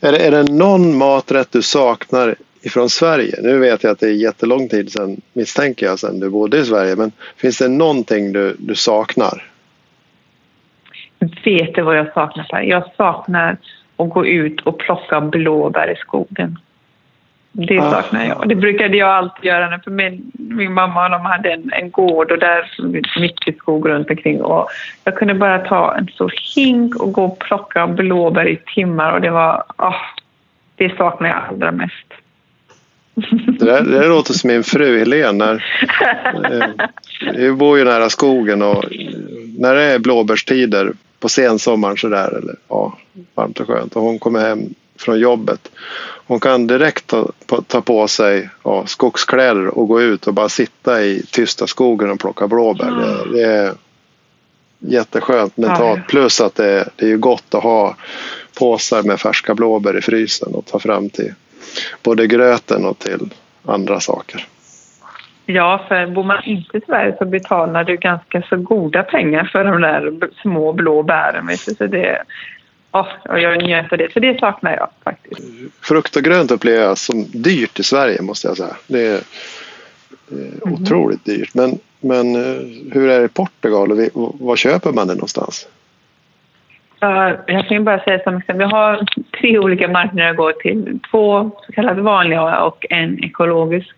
Är, 0.00 0.12
det, 0.12 0.18
är 0.18 0.30
det 0.30 0.42
någon 0.42 0.98
maträtt 0.98 1.52
du 1.52 1.62
saknar 1.62 2.34
ifrån 2.66 2.90
Sverige? 2.90 3.34
Nu 3.42 3.58
vet 3.58 3.84
jag 3.84 3.90
att 3.90 4.00
det 4.00 4.06
är 4.06 4.12
jättelång 4.12 4.68
tid 4.68 4.92
sedan, 4.92 5.20
misstänker 5.32 5.86
jag, 5.86 5.98
sedan 5.98 6.20
du 6.20 6.30
bodde 6.30 6.58
i 6.58 6.64
Sverige. 6.64 6.96
Men 6.96 7.12
finns 7.36 7.58
det 7.58 7.68
någonting 7.68 8.32
du, 8.32 8.56
du 8.58 8.74
saknar? 8.74 9.44
Vet 11.44 11.74
du 11.74 11.82
vad 11.82 11.96
jag 11.96 12.12
saknar? 12.12 12.62
Jag 12.62 12.84
saknar 12.96 13.56
att 13.96 14.08
gå 14.08 14.26
ut 14.26 14.60
och 14.60 14.78
plocka 14.78 15.20
blåbär 15.20 15.92
i 15.92 15.96
skogen. 15.96 16.58
Det 17.52 17.78
ah. 17.78 17.90
saknar 17.90 18.24
jag. 18.24 18.48
Det 18.48 18.54
brukade 18.54 18.96
jag 18.96 19.08
alltid 19.08 19.44
göra. 19.44 19.80
För 19.84 19.90
min, 19.90 20.32
min 20.34 20.72
mamma 20.72 21.08
de 21.08 21.20
hade 21.20 21.52
en, 21.52 21.72
en 21.72 21.90
gård 21.90 22.32
och 22.32 22.38
där 22.38 22.70
mycket 23.20 23.58
skog 23.58 23.88
runt 23.88 24.10
omkring. 24.10 24.42
Och 24.42 24.68
jag 25.04 25.16
kunde 25.16 25.34
bara 25.34 25.58
ta 25.58 25.96
en 25.96 26.08
stor 26.08 26.34
hink 26.54 26.96
och 26.96 27.12
gå 27.12 27.24
och 27.24 27.38
plocka 27.38 27.86
blåbär 27.86 28.48
i 28.48 28.56
timmar. 28.74 29.12
Och 29.12 29.20
det 29.20 29.30
var... 29.30 29.64
Oh, 29.78 30.02
det 30.76 30.96
saknar 30.96 31.28
jag 31.28 31.42
allra 31.48 31.72
mest. 31.72 32.25
Det 33.58 33.64
där, 33.64 33.82
det 33.82 33.98
där 33.98 34.08
låter 34.08 34.34
som 34.34 34.48
min 34.48 34.64
fru 34.64 34.98
Helene. 34.98 35.62
Eh, 36.50 36.86
vi 37.34 37.52
bor 37.52 37.78
ju 37.78 37.84
nära 37.84 38.10
skogen 38.10 38.62
och 38.62 38.84
när 39.58 39.74
det 39.74 39.82
är 39.82 39.98
blåbärstider 39.98 40.92
på 41.20 41.28
sensommaren 41.28 41.96
sådär, 41.96 42.38
eller 42.38 42.56
ja, 42.68 42.98
varmt 43.34 43.60
och 43.60 43.66
skönt 43.66 43.96
och 43.96 44.02
hon 44.02 44.18
kommer 44.18 44.40
hem 44.40 44.74
från 44.98 45.18
jobbet. 45.18 45.70
Hon 46.26 46.40
kan 46.40 46.66
direkt 46.66 47.06
ta, 47.06 47.62
ta 47.66 47.80
på 47.80 48.08
sig 48.08 48.50
ja, 48.64 48.86
skogskläder 48.86 49.78
och 49.78 49.88
gå 49.88 50.02
ut 50.02 50.26
och 50.26 50.34
bara 50.34 50.48
sitta 50.48 51.02
i 51.02 51.22
tysta 51.30 51.66
skogen 51.66 52.10
och 52.10 52.20
plocka 52.20 52.48
blåbär. 52.48 52.88
Mm. 52.88 53.00
Det, 53.00 53.38
det, 53.38 53.44
är 53.44 53.72
jätteskönt 54.78 55.56
mentalt. 55.56 55.98
Ja. 55.98 56.04
Plus 56.08 56.40
att 56.40 56.54
det, 56.54 56.88
det 56.96 57.10
är 57.10 57.16
gott 57.16 57.54
att 57.54 57.62
ha 57.62 57.96
påsar 58.58 59.02
med 59.02 59.20
färska 59.20 59.54
blåbär 59.54 59.98
i 59.98 60.00
frysen 60.00 60.54
och 60.54 60.66
ta 60.66 60.78
fram 60.78 61.10
till 61.10 61.34
både 62.02 62.26
gröten 62.26 62.84
och 62.84 62.98
till 62.98 63.30
andra 63.64 64.00
saker. 64.00 64.46
Ja, 65.46 65.84
för 65.88 66.06
bor 66.06 66.24
man 66.24 66.44
inte 66.44 66.78
i 66.78 66.80
Sverige 66.86 67.16
så 67.18 67.24
betalar 67.24 67.84
du 67.84 67.96
ganska 67.96 68.42
så 68.42 68.56
goda 68.56 69.02
pengar 69.02 69.50
för 69.52 69.64
de 69.64 69.80
där 69.80 70.30
små 70.42 70.72
blå 70.72 71.02
bären. 71.02 71.56
Så 71.58 71.86
det, 71.86 72.22
oh, 72.92 73.08
och 73.28 73.40
jag 73.40 73.62
njöt 73.62 73.92
av 73.92 73.98
det, 73.98 74.12
så 74.12 74.20
det 74.20 74.40
saknar 74.40 74.76
jag 74.76 74.88
faktiskt. 75.04 75.40
Frukt 75.80 76.16
och 76.16 76.22
grönt 76.22 76.50
upplever 76.50 76.84
jag 76.84 76.98
som 76.98 77.24
dyrt 77.32 77.80
i 77.80 77.82
Sverige 77.82 78.22
måste 78.22 78.48
jag 78.48 78.56
säga. 78.56 78.76
Det 78.86 79.06
är, 79.06 79.20
det 80.28 80.40
är 80.40 80.66
mm. 80.66 80.74
otroligt 80.74 81.24
dyrt. 81.24 81.54
Men, 81.54 81.78
men 82.00 82.34
eh, 82.34 82.92
hur 82.92 83.08
är 83.08 83.18
det 83.18 83.24
i 83.24 83.28
Portugal 83.28 83.92
och 83.92 84.36
var 84.40 84.56
köper 84.56 84.92
man 84.92 85.06
det 85.06 85.14
någonstans? 85.14 85.68
Jag 87.46 87.68
kan 87.68 87.84
bara 87.84 88.00
säga 88.00 88.18
som 88.24 88.36
exempel, 88.36 88.66
vi 88.66 88.72
har 88.72 89.06
tre 89.40 89.58
olika 89.58 89.88
marknader 89.88 90.30
att 90.30 90.36
gå 90.36 90.52
till. 90.52 90.98
Två 91.10 91.50
så 91.66 91.72
kallade 91.72 92.02
vanliga 92.02 92.62
och 92.62 92.86
en 92.90 93.24
ekologisk. 93.24 93.96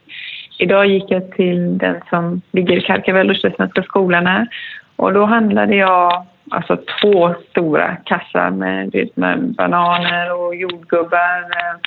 Idag 0.59 0.87
gick 0.87 1.05
jag 1.11 1.33
till 1.33 1.79
den 1.79 2.01
som 2.11 2.41
ligger 2.53 2.77
i 2.77 2.81
Karkavellos, 2.81 3.43
där 3.43 3.55
Svenska 3.57 3.83
skolan 3.83 4.27
är. 4.27 4.49
Och 4.97 5.13
då 5.13 5.25
handlade 5.25 5.77
jag 5.77 6.27
alltså 6.51 6.79
två 7.03 7.35
stora 7.51 7.97
kassar 7.97 8.51
med, 8.51 9.09
med 9.15 9.55
bananer 9.55 10.41
och 10.41 10.55
jordgubbar, 10.55 11.41
eh, 11.43 11.79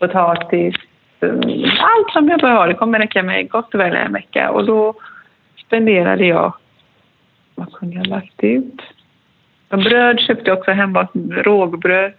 potatis, 0.00 0.74
eh, 1.20 1.30
allt 1.80 2.12
som 2.12 2.28
jag 2.28 2.40
behöver. 2.40 2.68
Det 2.68 2.74
kommer 2.74 2.98
räcka 2.98 3.22
mig 3.22 3.44
gott 3.44 3.74
och 3.74 3.80
väl 3.80 3.96
en 3.96 4.12
vecka. 4.12 4.50
Och 4.50 4.64
då 4.64 4.94
spenderade 5.66 6.26
jag, 6.26 6.54
vad 7.54 7.72
kunde 7.72 7.96
jag 7.96 8.06
lagt 8.06 8.44
ut? 8.44 8.82
Bröd 9.76 10.20
köpte 10.20 10.50
jag 10.50 10.58
också 10.58 10.70
hemma, 10.70 11.08
rågbröd. 11.30 12.12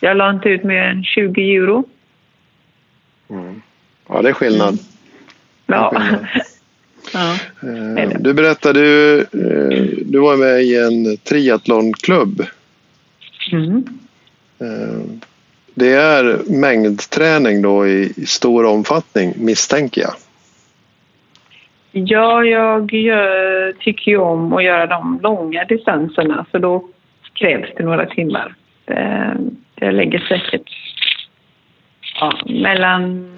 Jag 0.00 0.16
la 0.16 0.30
inte 0.30 0.48
ut 0.48 0.64
mer 0.64 0.82
än 0.82 1.04
20 1.04 1.56
euro. 1.56 1.84
Mm. 3.30 3.62
Ja, 4.08 4.22
det 4.22 4.28
är 4.28 4.32
skillnad. 4.32 4.68
Mm. 4.68 4.80
Ja. 5.66 6.02
ja. 7.12 7.36
Eh, 7.98 8.10
du 8.20 8.34
berättade, 8.34 8.80
eh, 9.18 9.82
du 10.06 10.18
var 10.18 10.36
med 10.36 10.62
i 10.62 10.76
en 10.76 11.16
triathlonklubb. 11.16 12.46
Mm. 13.52 13.84
Eh, 14.58 15.20
det 15.74 15.92
är 15.92 16.38
mängdträning 16.46 17.62
då 17.62 17.86
i 17.86 18.12
stor 18.26 18.64
omfattning 18.64 19.34
misstänker 19.36 20.00
jag. 20.00 20.14
Ja, 21.92 22.44
jag 22.44 22.92
gör, 22.92 23.72
tycker 23.72 24.10
ju 24.10 24.18
om 24.18 24.52
att 24.52 24.64
göra 24.64 24.86
de 24.86 25.20
långa 25.22 25.64
distanserna 25.64 26.46
så 26.50 26.58
då 26.58 26.88
krävs 27.34 27.70
det 27.76 27.84
några 27.84 28.06
timmar. 28.06 28.54
Det, 29.74 29.90
lägger 29.92 30.18
säkert 30.18 30.70
ja, 32.20 32.38
mellan 32.46 33.32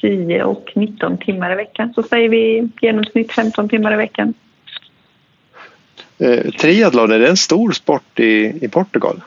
10 0.00 0.44
och 0.44 0.72
19 0.74 1.18
timmar 1.18 1.52
i 1.52 1.54
veckan. 1.54 1.92
Så 1.94 2.02
säger 2.02 2.28
vi 2.28 2.68
genomsnitt 2.80 3.32
15 3.32 3.68
timmar 3.68 3.92
i 3.92 3.96
veckan. 3.96 4.34
Eh, 6.18 6.50
triathlon, 6.50 7.12
är 7.12 7.18
det 7.18 7.28
en 7.28 7.36
stor 7.36 7.72
sport 7.72 8.20
i, 8.20 8.64
i 8.64 8.68
Portugal? 8.68 9.20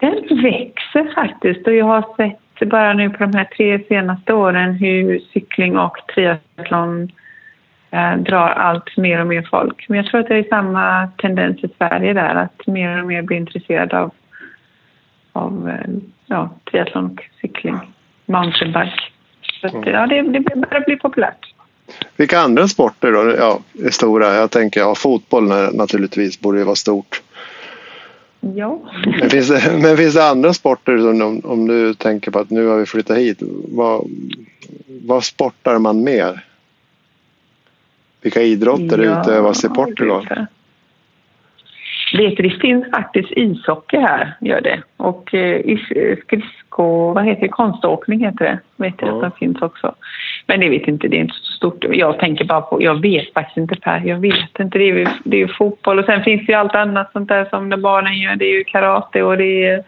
Den 0.00 0.42
växer 0.42 1.14
faktiskt 1.14 1.66
och 1.66 1.74
jag 1.74 1.84
har 1.84 2.04
sett 2.16 2.68
bara 2.68 2.92
nu 2.92 3.10
på 3.10 3.18
de 3.18 3.34
här 3.34 3.44
tre 3.44 3.84
senaste 3.88 4.32
åren 4.32 4.74
hur 4.74 5.20
cykling 5.32 5.78
och 5.78 5.96
triathlon 6.14 7.12
drar 8.18 8.48
allt 8.48 8.96
mer 8.96 9.20
och 9.20 9.26
mer 9.26 9.48
folk. 9.50 9.88
Men 9.88 9.96
jag 9.96 10.06
tror 10.06 10.20
att 10.20 10.28
det 10.28 10.34
är 10.34 10.42
samma 10.42 11.08
tendens 11.18 11.64
i 11.64 11.68
Sverige 11.78 12.12
där, 12.12 12.34
att 12.34 12.66
mer 12.66 13.00
och 13.00 13.06
mer 13.06 13.22
blir 13.22 13.36
intresserade 13.36 13.98
av, 13.98 14.10
av 15.32 15.68
eh, 15.68 15.90
ja, 16.26 16.50
triathlon 16.70 17.04
och 17.04 17.24
cykling, 17.40 17.78
mountainbike. 18.26 19.00
Så 19.60 19.66
att, 19.66 19.86
ja, 19.86 20.06
det, 20.06 20.22
det 20.22 20.40
börjar 20.40 20.84
bli 20.84 20.96
populärt. 20.96 21.54
Vilka 22.16 22.38
andra 22.38 22.68
sporter 22.68 23.12
då 23.12 23.34
ja, 23.38 23.58
är 23.86 23.90
stora? 23.90 24.34
Jag 24.34 24.50
tänker 24.50 24.80
ja, 24.80 24.94
fotboll 24.94 25.48
naturligtvis 25.74 26.40
borde 26.40 26.58
ju 26.58 26.64
vara 26.64 26.76
stort. 26.76 27.22
Ja. 28.40 28.80
Men 29.20 29.30
finns 29.30 29.48
det, 29.48 29.78
men 29.82 29.96
finns 29.96 30.14
det 30.14 30.24
andra 30.24 30.54
sporter 30.54 30.98
som 30.98 31.22
om, 31.22 31.40
om 31.44 31.66
du 31.66 31.94
tänker 31.94 32.30
på 32.30 32.38
att 32.38 32.50
nu 32.50 32.66
har 32.66 32.76
vi 32.78 32.86
flyttat 32.86 33.16
hit. 33.16 33.38
Vad, 33.68 34.10
vad 34.86 35.24
sportar 35.24 35.78
man 35.78 36.04
mer? 36.04 36.44
Vilka 38.22 38.42
idrotter 38.42 38.98
ja, 38.98 39.20
utövas 39.20 39.64
i 39.64 39.68
Portugal? 39.68 40.26
Vet 42.12 42.36
du, 42.36 42.42
det 42.42 42.60
finns 42.60 42.90
faktiskt 42.90 43.30
ishockey 43.30 43.96
här, 43.96 44.34
gör 44.40 44.60
det. 44.60 44.82
Och 44.96 45.34
eh, 45.34 45.78
skridsko, 46.24 47.12
vad 47.12 47.24
heter 47.24 47.42
det, 47.42 47.48
konståkning 47.48 48.24
heter 48.24 48.44
det. 48.44 48.58
Vet 48.76 48.94
jag 48.98 49.10
ja. 49.10 49.26
att 49.26 49.32
det 49.32 49.38
finns 49.38 49.62
också. 49.62 49.94
Men 50.46 50.60
det 50.60 50.68
vet 50.68 50.88
inte, 50.88 51.08
det 51.08 51.16
är 51.16 51.20
inte 51.20 51.34
så 51.34 51.52
stort. 51.52 51.84
Jag 51.90 52.18
tänker 52.18 52.44
bara 52.44 52.60
på, 52.60 52.82
jag 52.82 53.00
vet 53.00 53.32
faktiskt 53.32 53.56
inte 53.56 53.76
Per, 53.76 54.02
jag 54.06 54.18
vet 54.18 54.60
inte. 54.60 54.78
Det 54.78 54.90
är 54.90 55.08
det 55.24 55.42
är 55.42 55.46
fotboll 55.58 55.98
och 55.98 56.04
sen 56.04 56.24
finns 56.24 56.46
det 56.46 56.52
ju 56.52 56.58
allt 56.58 56.74
annat 56.74 57.12
sånt 57.12 57.28
där 57.28 57.44
som 57.44 57.68
när 57.68 57.76
barnen 57.76 58.18
gör. 58.18 58.36
Det 58.36 58.44
är 58.44 58.58
ju 58.58 58.64
karate 58.64 59.22
och 59.22 59.36
det 59.36 59.66
är 59.66 59.82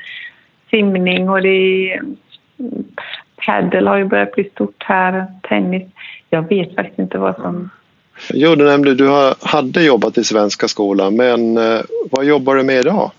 simning 0.71 1.31
och 1.31 1.43
det 1.43 1.49
är 1.49 2.03
padel 3.47 3.87
har 3.87 3.97
ju 3.97 4.05
börjat 4.05 4.33
bli 4.33 4.45
stort 4.45 4.83
här, 4.83 5.27
tennis. 5.43 5.88
Jag 6.31 6.49
vet 6.49 6.75
faktiskt 6.75 6.99
inte 6.99 7.19
vad 7.19 7.35
som 7.37 7.71
Jo, 8.28 8.54
du 8.54 8.64
nämnde 8.64 8.94
du 8.94 9.35
hade 9.40 9.83
jobbat 9.83 10.18
i 10.18 10.24
Svenska 10.24 10.68
skolan, 10.68 11.16
men 11.16 11.59
eh, 11.59 11.80
vad 12.11 12.24
jobbar 12.24 12.54
du 12.54 12.62
med 12.62 12.80
idag? 12.80 13.11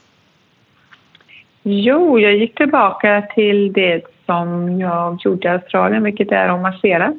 Jo, 1.64 2.20
jag 2.20 2.36
gick 2.36 2.58
tillbaka 2.58 3.24
till 3.36 3.74
det 3.74 4.02
som 4.26 4.80
jag 4.80 5.20
gjorde 5.26 5.48
i 5.48 5.52
Australien, 5.52 6.04
vilket 6.04 6.32
är 6.32 6.48
att 6.48 6.62
massera. 6.62 7.14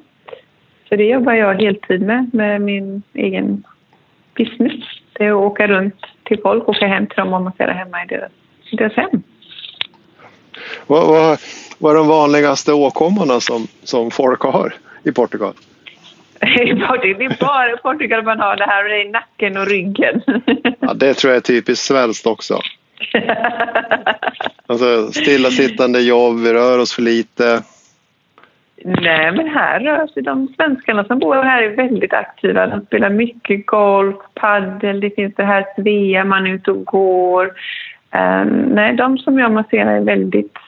Så 0.89 0.97
det 0.97 1.05
jobbar 1.05 1.33
jag 1.33 1.63
heltid 1.63 2.03
med, 2.03 2.31
med 2.33 2.61
min 2.61 3.03
egen 3.15 3.65
business. 4.37 4.85
Det 5.13 5.25
är 5.25 5.31
att 5.31 5.53
åka 5.53 5.67
runt 5.67 6.01
till 6.25 6.41
folk, 6.43 6.69
åka 6.69 6.87
hem 6.87 7.07
till 7.07 7.17
dem 7.17 7.33
och 7.33 7.43
massera 7.43 7.73
hemma 7.73 8.05
i 8.05 8.07
deras, 8.07 8.33
i 8.73 8.77
deras 8.77 8.93
hem. 8.93 9.23
Vad, 10.87 11.09
vad, 11.09 11.39
vad 11.79 11.93
är 11.93 11.97
de 11.97 12.09
vanligaste 12.09 12.73
åkommorna 12.73 13.41
som, 13.41 13.67
som 13.83 14.11
folk 14.11 14.41
har 14.41 14.75
i 15.05 15.13
Portugal? 15.13 15.53
det 17.03 17.25
är 17.25 17.41
bara 17.41 17.73
i 17.73 17.77
Portugal 17.77 18.23
man 18.23 18.41
har 18.41 18.57
det 18.57 18.65
här, 18.65 18.85
det 18.85 19.03
är 19.03 19.11
nacken 19.11 19.57
och 19.57 19.67
ryggen. 19.67 20.23
ja, 20.81 20.95
det 20.95 21.15
tror 21.15 21.31
jag 21.31 21.37
är 21.37 21.41
typiskt 21.41 21.85
svenskt 21.85 22.27
också. 22.27 22.59
alltså 24.67 25.13
stillasittande 25.13 26.01
jobb, 26.01 26.41
vi 26.41 26.53
rör 26.53 26.79
oss 26.79 26.95
för 26.95 27.03
lite. 27.03 27.63
Nej, 28.85 29.33
men 29.33 29.49
här 29.49 29.81
rör 29.81 30.07
sig 30.07 30.23
de 30.23 30.49
svenskarna 30.57 31.05
som 31.05 31.19
bor 31.19 31.35
här 31.35 31.63
är 31.63 31.77
väldigt 31.77 32.13
aktiva. 32.13 32.67
De 32.67 32.87
spelar 32.87 33.11
mycket 33.11 33.67
golf, 33.67 34.17
paddel, 34.35 35.01
det 35.01 35.11
finns 35.11 35.35
det 35.35 35.45
här 35.45 35.67
Svea, 35.77 36.25
man 36.25 36.47
är 36.47 36.51
ute 36.51 36.71
och 36.71 36.85
går. 36.85 37.47
Um, 38.11 38.49
nej, 38.49 38.97
de 38.97 39.19
som 39.19 39.39
jag 39.39 39.53
masserar 39.53 39.97
är 39.97 40.01
väldigt 40.01 40.59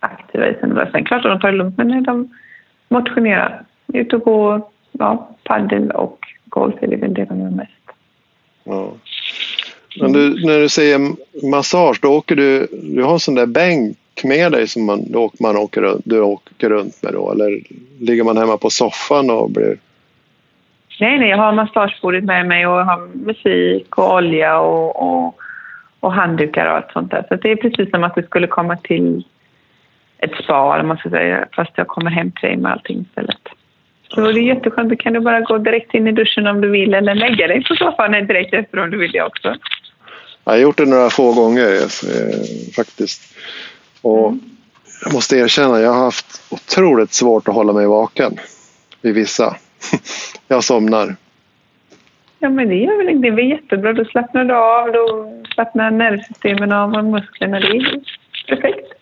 aktiva 0.00 0.46
i 0.46 0.54
sin 0.54 0.72
rörelse. 0.72 1.02
Klart 1.02 1.24
att 1.24 1.32
de 1.32 1.40
tar 1.40 1.52
det 1.52 1.58
lugnt, 1.58 1.76
men 1.76 2.02
de 2.02 2.28
motionerar. 2.88 3.62
Ute 3.92 4.16
och 4.16 4.22
går, 4.22 4.62
ja, 5.00 5.28
paddel 5.44 5.90
och 5.90 6.18
golf 6.44 6.74
är 6.80 6.96
väl 6.96 7.14
det 7.14 7.24
de 7.24 7.40
gör 7.40 7.50
mest. 7.50 7.70
Ja. 8.64 8.92
Men 10.00 10.12
du, 10.12 10.46
när 10.46 10.58
du 10.58 10.68
säger 10.68 10.98
massage, 11.50 11.98
då 12.02 12.08
åker 12.08 12.36
du, 12.36 12.66
du 12.72 13.02
har 13.02 13.12
en 13.12 13.20
sån 13.20 13.34
där 13.34 13.46
bänk 13.46 13.96
med 14.24 14.52
dig 14.52 14.68
som 14.68 14.86
man, 14.86 15.12
då 15.12 15.30
man 15.40 15.56
åker, 15.56 15.96
du 16.04 16.20
åker 16.20 16.68
runt 16.68 17.02
med 17.02 17.12
då? 17.12 17.32
Eller 17.32 17.60
ligger 18.00 18.24
man 18.24 18.36
hemma 18.36 18.56
på 18.56 18.70
soffan 18.70 19.30
och 19.30 19.50
blir... 19.50 19.76
Nej, 21.00 21.18
nej, 21.18 21.28
jag 21.28 21.36
har 21.36 21.52
massagebordet 21.52 22.24
med 22.24 22.46
mig 22.46 22.66
och 22.66 22.84
har 22.84 23.08
musik 23.14 23.98
och 23.98 24.14
olja 24.14 24.60
och, 24.60 25.02
och, 25.02 25.38
och 26.00 26.12
handdukar 26.12 26.66
och 26.66 26.72
allt 26.72 26.92
sånt 26.92 27.10
där. 27.10 27.24
Så 27.28 27.36
det 27.36 27.50
är 27.50 27.56
precis 27.56 27.90
som 27.90 28.04
att 28.04 28.14
du 28.14 28.22
skulle 28.22 28.46
komma 28.46 28.76
till 28.76 29.24
ett 30.18 30.34
spa, 30.44 30.74
eller 30.74 30.84
man 30.84 30.96
ska 30.96 31.10
säga, 31.10 31.46
fast 31.52 31.72
jag 31.74 31.86
kommer 31.86 32.10
hem 32.10 32.30
till 32.30 32.48
dig 32.48 32.56
med 32.56 32.72
allting 32.72 33.00
istället. 33.00 33.48
Det 34.14 34.20
är 34.20 34.32
jätteskönt. 34.32 34.90
Då 34.90 34.96
kan 34.96 35.12
du 35.12 35.20
bara 35.20 35.40
gå 35.40 35.58
direkt 35.58 35.94
in 35.94 36.06
i 36.06 36.12
duschen 36.12 36.46
om 36.46 36.60
du 36.60 36.70
vill 36.70 36.94
eller 36.94 37.14
lägga 37.14 37.46
dig 37.46 37.64
på 37.64 37.74
soffan 37.74 38.12
direkt 38.12 38.54
efter 38.54 38.78
om 38.78 38.90
du 38.90 38.98
vill 38.98 39.12
det 39.12 39.22
också. 39.22 39.56
Jag 40.44 40.52
har 40.52 40.58
gjort 40.58 40.76
det 40.76 40.86
några 40.86 41.10
få 41.10 41.32
gånger 41.32 41.62
eh, 41.62 42.72
faktiskt. 42.76 43.36
Och 44.02 44.28
mm. 44.28 44.40
jag 45.04 45.12
måste 45.12 45.36
erkänna, 45.36 45.80
jag 45.80 45.92
har 45.92 46.04
haft 46.04 46.42
otroligt 46.50 47.12
svårt 47.12 47.48
att 47.48 47.54
hålla 47.54 47.72
mig 47.72 47.86
vaken 47.86 48.36
vid 49.02 49.14
vissa. 49.14 49.56
jag 50.48 50.64
somnar. 50.64 51.16
Ja, 52.38 52.48
men 52.48 52.68
det 52.68 52.74
gör 52.74 52.96
väl 52.96 53.08
inte. 53.08 53.22
Det 53.22 53.28
är 53.28 53.36
väl 53.36 53.50
jättebra. 53.50 53.92
Då 53.92 54.04
slappnar 54.04 54.44
du 54.44 54.54
av, 54.54 54.92
då 54.92 55.32
slappnar 55.54 55.90
nervsystemen 55.90 56.72
av 56.72 56.94
och 56.94 57.04
musklerna. 57.04 57.60
Det 57.60 57.66
är 57.66 58.00
perfekt. 58.48 58.92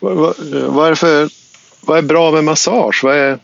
Vad, 0.00 0.16
vad, 0.68 0.90
är 0.90 0.94
för, 0.94 1.28
vad 1.86 1.98
är 1.98 2.02
bra 2.02 2.30
med 2.30 2.44
massage? 2.44 3.00
Vad 3.04 3.16
är, 3.16 3.38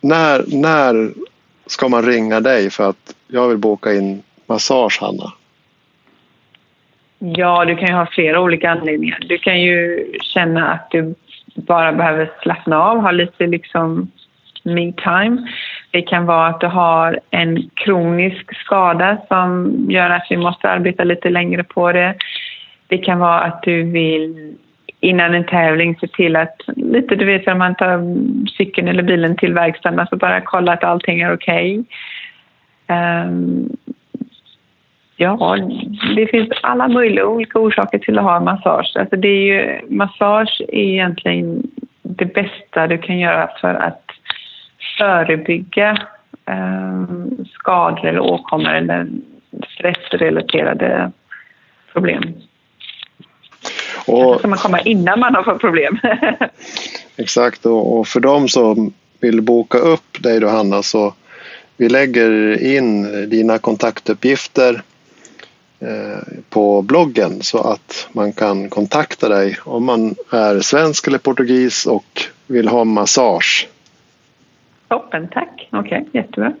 när, 0.00 0.44
när 0.46 1.10
ska 1.66 1.88
man 1.88 2.02
ringa 2.02 2.40
dig 2.40 2.70
för 2.70 2.90
att 2.90 3.14
jag 3.28 3.48
vill 3.48 3.58
boka 3.58 3.92
in 3.92 4.22
massage, 4.46 4.98
Hanna? 5.00 5.32
Ja, 7.18 7.64
du 7.64 7.76
kan 7.76 7.88
ju 7.88 7.94
ha 7.94 8.06
flera 8.06 8.40
olika 8.40 8.70
anledningar. 8.70 9.18
Du 9.28 9.38
kan 9.38 9.60
ju 9.60 10.06
känna 10.22 10.72
att 10.72 10.90
du 10.90 11.14
bara 11.54 11.92
behöver 11.92 12.30
slappna 12.42 12.82
av, 12.82 12.98
ha 12.98 13.10
lite 13.10 13.46
liksom 13.46 14.10
me 14.62 14.92
time. 14.92 15.46
Det 15.90 16.02
kan 16.02 16.26
vara 16.26 16.46
att 16.46 16.60
du 16.60 16.66
har 16.66 17.20
en 17.30 17.70
kronisk 17.74 18.54
skada 18.56 19.18
som 19.28 19.76
gör 19.90 20.10
att 20.10 20.26
vi 20.30 20.36
måste 20.36 20.70
arbeta 20.70 21.04
lite 21.04 21.30
längre 21.30 21.64
på 21.64 21.92
det. 21.92 22.14
Det 22.86 22.98
kan 22.98 23.18
vara 23.18 23.40
att 23.40 23.62
du 23.62 23.82
vill 23.82 24.56
innan 25.00 25.34
en 25.34 25.44
tävling 25.44 25.96
se 26.00 26.06
till 26.06 26.36
att, 26.36 26.56
lite 26.66 27.14
du 27.14 27.24
vet 27.24 27.46
när 27.46 27.54
man 27.54 27.74
tar 27.74 28.00
cykeln 28.56 28.88
eller 28.88 29.02
bilen 29.02 29.36
till 29.36 29.54
verkstaden, 29.54 30.00
alltså 30.00 30.16
bara 30.16 30.40
kolla 30.40 30.72
att 30.72 30.84
allting 30.84 31.20
är 31.20 31.34
okej. 31.34 31.84
Okay. 32.86 32.96
Um, 32.96 33.76
ja, 35.16 35.58
det 36.16 36.26
finns 36.26 36.48
alla 36.62 36.88
möjliga 36.88 37.26
olika 37.26 37.58
orsaker 37.58 37.98
till 37.98 38.18
att 38.18 38.24
ha 38.24 38.40
massage. 38.40 38.92
Alltså 38.94 39.16
det 39.16 39.28
är 39.28 39.42
ju, 39.42 39.80
massage 39.88 40.62
är 40.68 40.82
egentligen 40.82 41.62
det 42.02 42.34
bästa 42.34 42.86
du 42.86 42.98
kan 42.98 43.18
göra 43.18 43.50
för 43.60 43.74
att 43.74 44.04
förebygga 44.98 45.96
um, 46.46 47.46
skador 47.52 48.06
eller 48.06 48.20
åkommor 48.20 48.70
eller 48.70 49.06
stressrelaterade 49.68 51.12
problem. 51.92 52.22
Och, 54.08 54.38
ska 54.38 54.48
man 54.48 54.58
komma 54.58 54.80
innan 54.80 55.20
man 55.20 55.34
har 55.34 55.42
fått 55.42 55.60
problem. 55.60 55.98
exakt, 57.16 57.66
och, 57.66 57.98
och 57.98 58.08
för 58.08 58.20
de 58.20 58.48
som 58.48 58.92
vill 59.20 59.42
boka 59.42 59.78
upp 59.78 60.22
dig 60.22 60.40
då 60.40 60.48
Hanna 60.48 60.82
så 60.82 61.14
vi 61.76 61.88
lägger 61.88 62.62
in 62.62 63.02
dina 63.30 63.58
kontaktuppgifter 63.58 64.82
eh, 65.80 66.18
på 66.50 66.82
bloggen 66.82 67.42
så 67.42 67.58
att 67.58 68.08
man 68.12 68.32
kan 68.32 68.68
kontakta 68.68 69.28
dig 69.28 69.58
om 69.64 69.84
man 69.84 70.14
är 70.30 70.60
svensk 70.60 71.06
eller 71.06 71.18
portugis 71.18 71.86
och 71.86 72.22
vill 72.46 72.68
ha 72.68 72.84
massage. 72.84 73.68
Toppen, 74.88 75.28
tack. 75.28 75.68
Okej, 75.72 76.06
okay, 76.08 76.20
jättebra. 76.20 76.52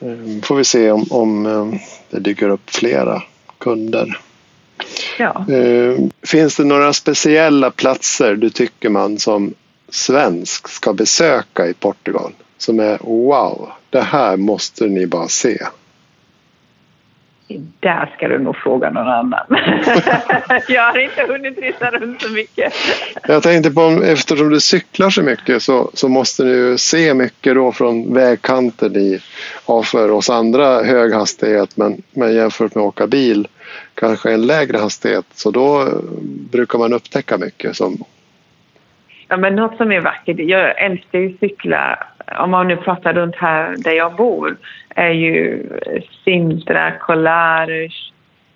Eh, 0.00 0.42
får 0.42 0.56
vi 0.56 0.64
se 0.64 0.90
om, 0.90 1.06
om 1.10 1.46
eh, 1.46 1.80
det 2.10 2.20
dyker 2.20 2.48
upp 2.48 2.70
flera 2.70 3.22
kunder. 3.58 4.18
Ja. 5.18 5.44
Eh, 5.54 5.98
finns 6.26 6.56
det 6.56 6.64
några 6.64 6.92
speciella 6.92 7.70
platser 7.70 8.34
du 8.34 8.50
tycker 8.50 8.88
man 8.88 9.18
som 9.18 9.54
svensk 9.88 10.68
ska 10.68 10.92
besöka 10.92 11.66
i 11.66 11.74
Portugal? 11.74 12.32
Som 12.58 12.80
är 12.80 12.98
wow, 13.02 13.68
det 13.90 14.00
här 14.00 14.36
måste 14.36 14.86
ni 14.86 15.06
bara 15.06 15.28
se. 15.28 15.58
Där 17.80 18.12
ska 18.16 18.28
du 18.28 18.38
nog 18.38 18.56
fråga 18.56 18.90
någon 18.90 19.08
annan. 19.08 19.46
jag 20.68 20.82
har 20.82 20.98
inte 20.98 21.26
hunnit 21.28 21.58
resa 21.58 21.90
runt 21.90 22.22
så 22.22 22.32
mycket. 22.32 22.72
jag 23.28 23.42
tänkte 23.42 23.70
på, 23.70 24.02
eftersom 24.04 24.50
du 24.50 24.60
cyklar 24.60 25.10
så 25.10 25.22
mycket 25.22 25.62
så, 25.62 25.90
så 25.94 26.08
måste 26.08 26.42
du 26.42 26.78
se 26.78 27.14
mycket 27.14 27.54
då 27.54 27.72
från 27.72 28.14
vägkanten 28.14 28.96
i, 28.96 29.20
ja, 29.66 29.82
för 29.82 30.10
oss 30.10 30.30
andra 30.30 30.82
hög 30.82 31.12
hastighet 31.12 31.76
men, 31.76 32.02
men 32.12 32.34
jämfört 32.34 32.74
med 32.74 32.82
att 32.82 32.88
åka 32.88 33.06
bil 33.06 33.48
kanske 33.94 34.32
en 34.32 34.46
lägre 34.46 34.78
hastighet. 34.78 35.26
Så 35.34 35.50
då 35.50 35.88
brukar 36.50 36.78
man 36.78 36.92
upptäcka 36.92 37.38
mycket. 37.38 37.76
Som... 37.76 38.04
Ja, 39.28 39.36
men 39.36 39.56
något 39.56 39.76
som 39.76 39.92
är 39.92 40.00
vackert, 40.00 40.36
jag 40.38 40.82
älskar 40.84 41.18
ju 41.18 41.36
cykla, 41.40 41.98
om 42.38 42.50
man 42.50 42.68
nu 42.68 42.76
pratar 42.76 43.14
runt 43.14 43.36
här 43.36 43.74
där 43.78 43.92
jag 43.92 44.16
bor, 44.16 44.56
är 44.88 45.10
ju 45.10 45.62
Sintra, 46.24 46.90
Colares 46.90 47.92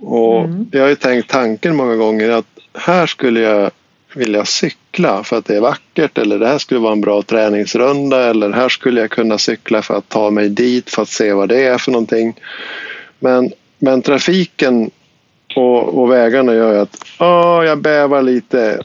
Och 0.00 0.44
mm. 0.44 0.66
Jag 0.72 0.82
har 0.82 0.88
ju 0.88 0.94
tänkt 0.94 1.30
tanken 1.30 1.76
många 1.76 1.96
gånger 1.96 2.30
att 2.30 2.46
här 2.74 3.06
skulle 3.06 3.40
jag 3.40 3.70
vilja 4.14 4.44
cykla 4.44 5.24
för 5.24 5.38
att 5.38 5.44
det 5.44 5.56
är 5.56 5.60
vackert 5.60 6.18
eller 6.18 6.38
det 6.38 6.46
här 6.46 6.58
skulle 6.58 6.80
vara 6.80 6.92
en 6.92 7.00
bra 7.00 7.22
träningsrunda 7.22 8.30
eller 8.30 8.50
här 8.50 8.68
skulle 8.68 9.00
jag 9.00 9.10
kunna 9.10 9.38
cykla 9.38 9.82
för 9.82 9.94
att 9.94 10.08
ta 10.08 10.30
mig 10.30 10.48
dit 10.48 10.90
för 10.90 11.02
att 11.02 11.08
se 11.08 11.32
vad 11.32 11.48
det 11.48 11.64
är 11.64 11.78
för 11.78 11.92
någonting. 11.92 12.34
Men, 13.18 13.52
men 13.78 14.02
trafiken 14.02 14.90
och, 15.56 15.98
och 15.98 16.10
vägarna 16.10 16.54
gör 16.54 16.82
att 16.82 16.96
åh, 17.18 17.64
jag 17.64 17.78
bävar 17.78 18.22
lite. 18.22 18.82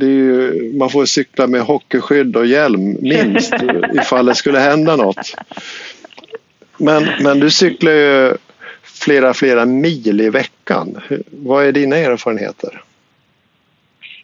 Ju, 0.00 0.52
man 0.78 0.90
får 0.90 1.04
cykla 1.04 1.46
med 1.46 1.60
hockeyskydd 1.60 2.36
och 2.36 2.46
hjälm 2.46 2.96
minst 3.00 3.54
ifall 3.94 4.26
det 4.26 4.34
skulle 4.34 4.58
hända 4.58 4.96
något. 4.96 5.34
Men, 6.78 7.08
men 7.20 7.40
du 7.40 7.50
cyklar 7.50 7.92
ju 7.92 8.36
flera, 8.82 9.34
flera 9.34 9.64
mil 9.64 10.20
i 10.20 10.30
veckan. 10.30 10.96
Vad 11.30 11.64
är 11.64 11.72
dina 11.72 11.96
erfarenheter? 11.96 12.82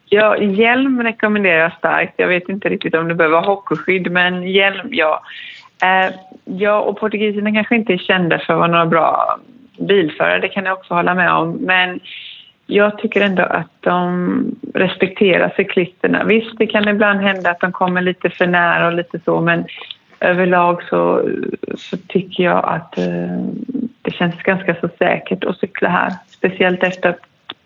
Ja, 0.06 0.36
hjälm 0.38 1.02
rekommenderar 1.02 1.58
jag 1.58 1.72
starkt. 1.72 2.14
Jag 2.16 2.28
vet 2.28 2.48
inte 2.48 2.68
riktigt 2.68 2.94
om 2.94 3.08
du 3.08 3.14
behöver 3.14 3.40
hockeyskydd, 3.40 4.12
men 4.12 4.42
hjälm, 4.42 4.88
ja. 4.90 5.22
Eh, 5.82 6.14
ja, 6.44 6.80
och 6.80 6.98
portugiserna 6.98 7.52
kanske 7.52 7.76
inte 7.76 7.92
är 7.92 7.98
kända 7.98 8.38
för 8.38 8.52
att 8.52 8.58
vara 8.58 8.70
några 8.70 8.86
bra 8.86 9.38
bilförare, 9.78 10.38
det 10.38 10.48
kan 10.48 10.64
jag 10.64 10.78
också 10.78 10.94
hålla 10.94 11.14
med 11.14 11.32
om. 11.32 11.50
Men 11.50 12.00
jag 12.66 12.98
tycker 12.98 13.20
ändå 13.20 13.42
att 13.42 13.70
de 13.80 14.56
respekterar 14.74 15.52
cyklisterna. 15.56 16.24
Visst, 16.24 16.58
det 16.58 16.66
kan 16.66 16.88
ibland 16.88 17.20
hända 17.20 17.50
att 17.50 17.60
de 17.60 17.72
kommer 17.72 18.02
lite 18.02 18.30
för 18.30 18.46
nära 18.46 18.86
och 18.86 18.94
lite 18.94 19.20
så, 19.24 19.40
men 19.40 19.64
överlag 20.20 20.82
så, 20.82 21.28
så 21.76 21.96
tycker 21.96 22.44
jag 22.44 22.64
att 22.64 22.98
eh, 22.98 23.38
det 24.02 24.10
känns 24.10 24.34
ganska 24.34 24.74
så 24.80 24.88
säkert 24.98 25.44
att 25.44 25.58
cykla 25.58 25.88
här. 25.88 26.12
Speciellt 26.26 26.82
efter 26.82 27.08
att 27.08 27.20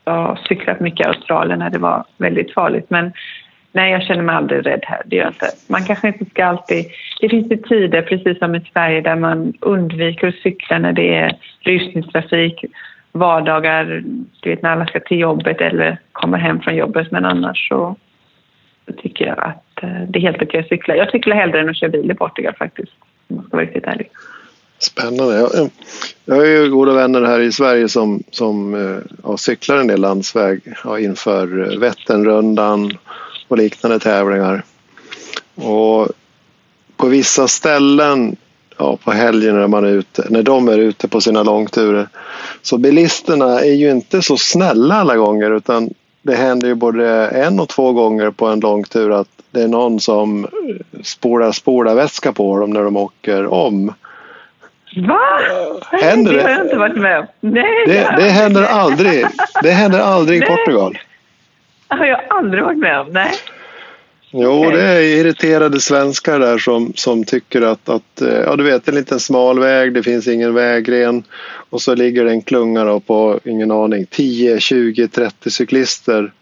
jag 0.05 0.39
cyklat 0.39 0.81
mycket 0.81 1.07
i 1.07 1.09
Australien 1.09 1.59
när 1.59 1.71
det 1.71 1.79
var 1.79 2.05
väldigt 2.17 2.55
farligt. 2.55 2.91
Men 2.91 3.13
nej, 3.79 3.93
jag 3.93 4.03
känner 4.03 4.23
mig 4.23 4.35
aldrig 4.35 4.67
rädd 4.67 4.85
här. 4.87 5.03
Det 5.07 5.17
gör 5.17 5.25
jag 5.25 5.33
inte. 5.33 5.51
Man 5.67 5.85
kanske 5.85 6.09
inte 6.09 6.25
ska 6.25 6.45
alltid... 6.45 6.85
Det 7.21 7.29
finns 7.29 7.51
ju 7.51 7.57
tider, 7.57 8.03
precis 8.03 8.39
som 8.39 8.55
i 8.55 8.61
Sverige, 8.73 9.01
där 9.01 9.17
man 9.17 9.53
undviker 9.61 10.29
att 10.29 10.35
cykla 10.35 10.79
när 10.79 10.93
det 10.93 11.15
är 11.15 11.39
rusningstrafik 11.61 12.65
vardagar, 13.13 14.05
du 14.41 14.51
vet 14.51 14.63
när 14.63 14.71
alla 14.71 14.87
ska 14.87 15.01
till 15.01 15.19
jobbet 15.19 15.61
eller 15.61 15.99
kommer 16.13 16.39
hem 16.39 16.61
från 16.61 16.77
jobbet. 16.77 17.11
Men 17.11 17.25
annars 17.25 17.69
så, 17.69 17.97
så 18.87 18.93
tycker 18.93 19.27
jag 19.27 19.39
att 19.39 19.83
eh, 19.83 20.03
det 20.09 20.19
är 20.19 20.23
helt 20.23 20.43
okej 20.43 20.61
att 20.61 20.69
cykla. 20.69 20.97
Jag 20.97 21.11
cyklar 21.11 21.37
hellre 21.37 21.61
än 21.61 21.69
att 21.69 21.77
köra 21.77 21.91
bil 21.91 22.11
i 22.11 22.15
Portugal 22.15 22.55
faktiskt, 22.59 22.93
om 23.29 23.37
jag 23.37 23.45
ska 23.47 23.57
vara 23.57 23.67
riktigt 23.67 23.85
ärlig. 23.85 24.11
Spännande. 24.79 25.35
Jag, 25.35 25.59
eh, 25.59 25.69
jag 26.25 26.35
har 26.35 26.45
ju 26.45 26.71
goda 26.71 26.93
vänner 26.93 27.23
här 27.23 27.41
i 27.41 27.53
Sverige 27.53 27.89
som, 27.89 28.23
som 28.31 28.75
eh, 28.75 28.99
ja, 29.25 29.37
cyklar 29.37 29.77
en 29.77 29.87
del 29.87 30.01
landsväg 30.01 30.61
ja, 30.85 30.99
inför 30.99 31.79
Vätternrundan 31.81 32.93
och 33.49 33.59
liknande 33.59 33.99
tävlingar. 33.99 34.63
Och 35.55 36.09
på 36.97 37.07
vissa 37.07 37.49
ställen 37.49 38.37
ja, 38.79 38.99
på 39.05 39.13
helgen 39.13 39.55
när, 39.57 39.67
man 39.67 39.85
är 39.85 39.89
ute, 39.89 40.27
när 40.29 40.43
de 40.43 40.69
är 40.69 40.79
ute 40.79 41.09
på 41.09 41.21
sina 41.21 41.43
långturer 41.43 42.09
så 42.63 42.79
bilisterna 42.79 43.61
är 43.61 43.75
ju 43.75 43.91
inte 43.91 44.23
så 44.23 44.37
snälla 44.37 44.95
alla 44.95 45.17
gånger 45.17 45.51
utan 45.51 45.91
det 46.23 46.35
händer 46.35 46.69
ju 46.69 46.75
både 46.75 47.29
en 47.29 47.61
och 47.61 47.69
två 47.69 47.93
gånger 47.93 48.31
på 48.31 48.47
en 48.47 48.61
långtur 48.61 49.21
att 49.21 49.29
det 49.51 49.63
är 49.63 49.69
någon 49.69 50.01
som 50.01 50.47
spolar 51.03 51.53
spolarvätska 51.53 52.33
på 52.33 52.59
dem 52.59 52.71
när 52.71 52.83
de 52.83 52.97
åker 52.97 53.47
om. 53.47 53.95
Va? 54.97 55.21
Händer 55.91 56.33
det? 56.33 56.39
Det 56.39 56.43
har 56.43 56.51
jag 56.51 56.67
inte 56.67 56.77
varit 56.77 56.97
med 56.97 57.19
om. 57.19 57.27
Nej, 57.41 57.87
det, 57.87 57.93
det, 57.93 58.15
det 58.17 58.31
händer 58.31 58.63
aldrig. 58.63 59.27
Det 59.63 59.71
händer 59.71 59.99
aldrig 59.99 60.43
i 60.43 60.47
Portugal. 60.47 60.99
Det 61.89 61.95
har 61.97 62.07
jag 62.07 62.21
aldrig 62.29 62.65
varit 62.65 62.79
med 62.79 63.01
om. 63.01 63.07
Nej. 63.11 63.33
Jo, 64.31 64.71
det 64.71 64.83
är 64.83 65.01
irriterade 65.01 65.81
svenskar 65.81 66.39
där 66.39 66.59
som, 66.59 66.93
som 66.95 67.25
tycker 67.25 67.63
att, 67.63 67.89
att 67.89 68.21
eh, 68.21 68.29
ja, 68.29 68.57
du 68.57 68.65
vet, 68.65 68.89
en 68.89 68.95
liten 68.95 69.21
smal 69.21 69.59
väg, 69.59 69.95
det 69.95 70.03
finns 70.03 70.29
ingen 70.29 70.55
vägren 70.55 71.23
och 71.71 71.83
så 71.83 71.95
ligger 71.95 72.25
det 72.25 72.31
en 72.31 72.43
klunga 72.43 72.85
då 72.85 73.01
på, 73.01 73.41
ingen 73.45 73.71
aning, 73.71 74.07
10, 74.11 74.61
20, 74.61 75.09
30 75.09 75.51
cyklister 75.51 76.33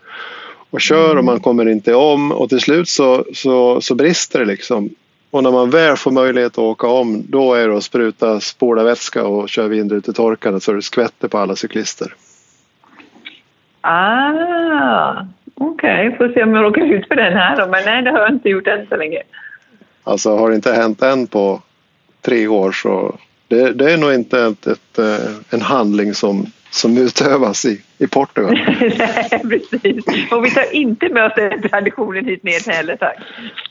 och 0.70 0.80
kör 0.80 1.16
och 1.16 1.24
man 1.24 1.40
kommer 1.40 1.68
inte 1.68 1.94
om 1.94 2.32
och 2.32 2.48
till 2.48 2.60
slut 2.60 2.88
så, 2.88 3.24
så, 3.34 3.80
så 3.80 3.94
brister 3.94 4.38
det 4.38 4.44
liksom. 4.44 4.90
Och 5.30 5.42
när 5.42 5.50
man 5.50 5.70
väl 5.70 5.96
får 5.96 6.10
möjlighet 6.10 6.52
att 6.52 6.58
åka 6.58 6.86
om 6.86 7.24
då 7.28 7.54
är 7.54 7.68
det 7.68 7.76
att 7.76 7.84
spruta 7.84 8.40
spolarvätska 8.40 9.24
och 9.26 9.48
köra 9.48 9.68
vindrutetorkare 9.68 10.60
så 10.60 10.72
det 10.72 10.82
skvätter 10.82 11.28
på 11.28 11.38
alla 11.38 11.56
cyklister. 11.56 12.14
Ah, 13.88 15.26
Okej, 15.54 16.08
okay. 16.08 16.18
får 16.18 16.34
se 16.34 16.42
om 16.42 16.54
jag 16.54 16.64
råkar 16.64 16.82
ut 16.82 17.08
för 17.08 17.14
den 17.14 17.32
här 17.32 17.56
då. 17.56 17.66
Men 17.66 17.84
nej, 17.84 18.02
det 18.02 18.10
har 18.10 18.18
jag 18.18 18.30
inte 18.30 18.48
gjort 18.48 18.66
än 18.66 18.86
så 18.86 18.96
länge. 18.96 19.22
Alltså 20.04 20.36
har 20.36 20.50
det 20.50 20.56
inte 20.56 20.72
hänt 20.72 21.02
än 21.02 21.26
på 21.26 21.62
tre 22.22 22.48
år 22.48 22.72
så 22.72 23.18
det, 23.48 23.72
det 23.72 23.92
är 23.92 23.96
nog 23.96 24.14
inte 24.14 24.40
ett, 24.40 24.66
ett, 24.66 24.98
eh, 24.98 25.34
en 25.50 25.60
handling 25.60 26.14
som, 26.14 26.46
som 26.70 26.98
utövas 26.98 27.64
i, 27.64 27.82
i 27.98 28.06
Portugal. 28.06 28.52
nej, 28.80 29.42
precis. 29.50 30.04
Och 30.30 30.44
vi 30.44 30.50
tar 30.50 30.74
inte 30.74 31.08
med 31.08 31.26
oss 31.26 31.32
den 31.36 31.62
traditionen 31.62 32.24
hit 32.24 32.42
ner 32.42 32.72
heller, 32.72 32.96
tack. 32.96 33.16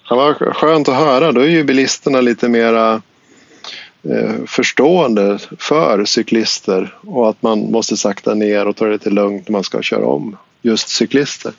Ja, 0.09 0.15
vad 0.15 0.55
skönt 0.55 0.89
att 0.89 0.95
höra. 0.95 1.31
Då 1.31 1.41
är 1.41 1.49
ju 1.49 1.63
bilisterna 1.63 2.21
lite 2.21 2.49
mera 2.49 3.01
förstående 4.47 5.37
för 5.59 6.05
cyklister 6.05 6.93
och 7.01 7.29
att 7.29 7.41
man 7.41 7.71
måste 7.71 7.97
sakta 7.97 8.33
ner 8.33 8.67
och 8.67 8.75
ta 8.75 8.85
det 8.85 8.91
lite 8.91 9.09
lugnt 9.09 9.47
när 9.47 9.51
man 9.51 9.63
ska 9.63 9.81
köra 9.81 10.05
om 10.05 10.37
just 10.61 10.89
cyklister. 10.89 11.51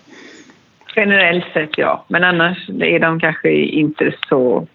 Generellt 0.96 1.44
sett 1.52 1.78
ja, 1.78 2.04
men 2.08 2.24
annars 2.24 2.68
är 2.68 2.98
de 2.98 3.20
kanske 3.20 3.52
inte 3.52 4.14
så 4.28 4.66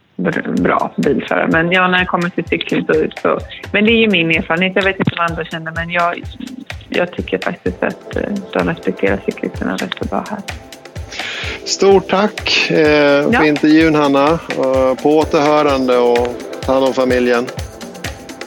bra 0.60 0.92
bilförare. 0.98 1.48
Men 1.52 1.72
ja, 1.72 1.88
när 1.88 2.00
det 2.00 2.06
kommer 2.06 2.30
till 2.30 2.44
cykling 2.46 2.86
så, 2.86 2.94
så... 3.22 3.40
Men 3.74 3.86
det 3.86 3.92
är 3.92 3.98
ju 3.98 4.10
min 4.10 4.32
erfarenhet. 4.32 4.72
Jag 4.76 4.84
vet 4.84 5.00
inte 5.00 5.12
vad 5.18 5.30
andra 5.30 5.46
känner, 5.46 5.72
men 5.72 5.90
jag, 5.90 6.24
jag 6.90 7.12
tycker 7.12 7.38
faktiskt 7.38 7.84
att 7.84 8.16
eh, 8.16 8.22
de 8.54 8.68
respekterar 8.68 9.20
cyklisterna 9.26 9.74
rätt 9.74 9.94
så 10.02 10.06
bra 10.06 10.26
här. 10.30 10.40
Stort 11.66 12.10
tack 12.10 12.70
eh, 12.70 12.76
för 12.76 13.34
ja. 13.34 13.46
intervjun, 13.46 13.96
Hanna. 13.96 14.40
På 15.04 15.18
återhörande 15.18 15.98
och 15.98 16.51
ta 16.66 16.74
hand 16.74 16.86
om 16.86 16.94
familjen. 16.94 17.48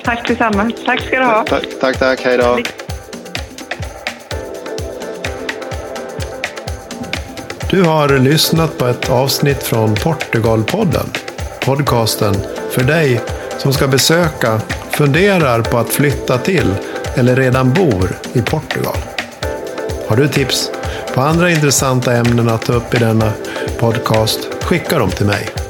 Tack 0.05 0.29
detsamma. 0.29 0.71
Tack 0.87 1.01
ska 1.01 1.19
du 1.19 1.25
ha. 1.25 1.45
Tack, 1.45 1.65
tack. 1.81 1.99
tack. 1.99 2.21
Hej 2.25 2.39
då. 2.39 2.59
Du 7.71 7.83
har 7.83 8.19
lyssnat 8.19 8.79
på 8.79 8.87
ett 8.87 9.11
avsnitt 9.11 9.63
från 9.63 9.95
Portugalpodden. 9.95 11.07
Podcasten 11.65 12.35
för 12.71 12.85
dig 12.85 13.21
som 13.59 13.73
ska 13.73 13.89
besöka, 13.89 14.61
funderar 14.91 15.63
på 15.63 15.79
att 15.79 15.89
flytta 15.89 16.39
till 16.39 16.75
eller 17.15 17.37
redan 17.37 17.73
bor 17.73 18.17
i 18.33 18.43
Portugal. 18.43 18.97
Har 20.09 20.17
du 20.17 20.29
tips 20.29 20.71
på 21.15 21.21
andra 21.21 21.51
intressanta 21.51 22.13
ämnen 22.13 22.49
att 22.49 22.63
ta 22.63 22.73
upp 22.73 22.95
i 22.95 22.99
denna 22.99 23.33
podcast? 23.79 24.49
Skicka 24.63 24.99
dem 24.99 25.11
till 25.11 25.27
mig. 25.27 25.64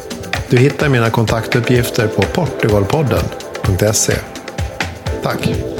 Du 0.51 0.57
hittar 0.57 0.89
mina 0.89 1.11
kontaktuppgifter 1.11 2.07
på 2.07 2.23
portugalpodden.se. 2.23 4.15
Tack! 5.23 5.74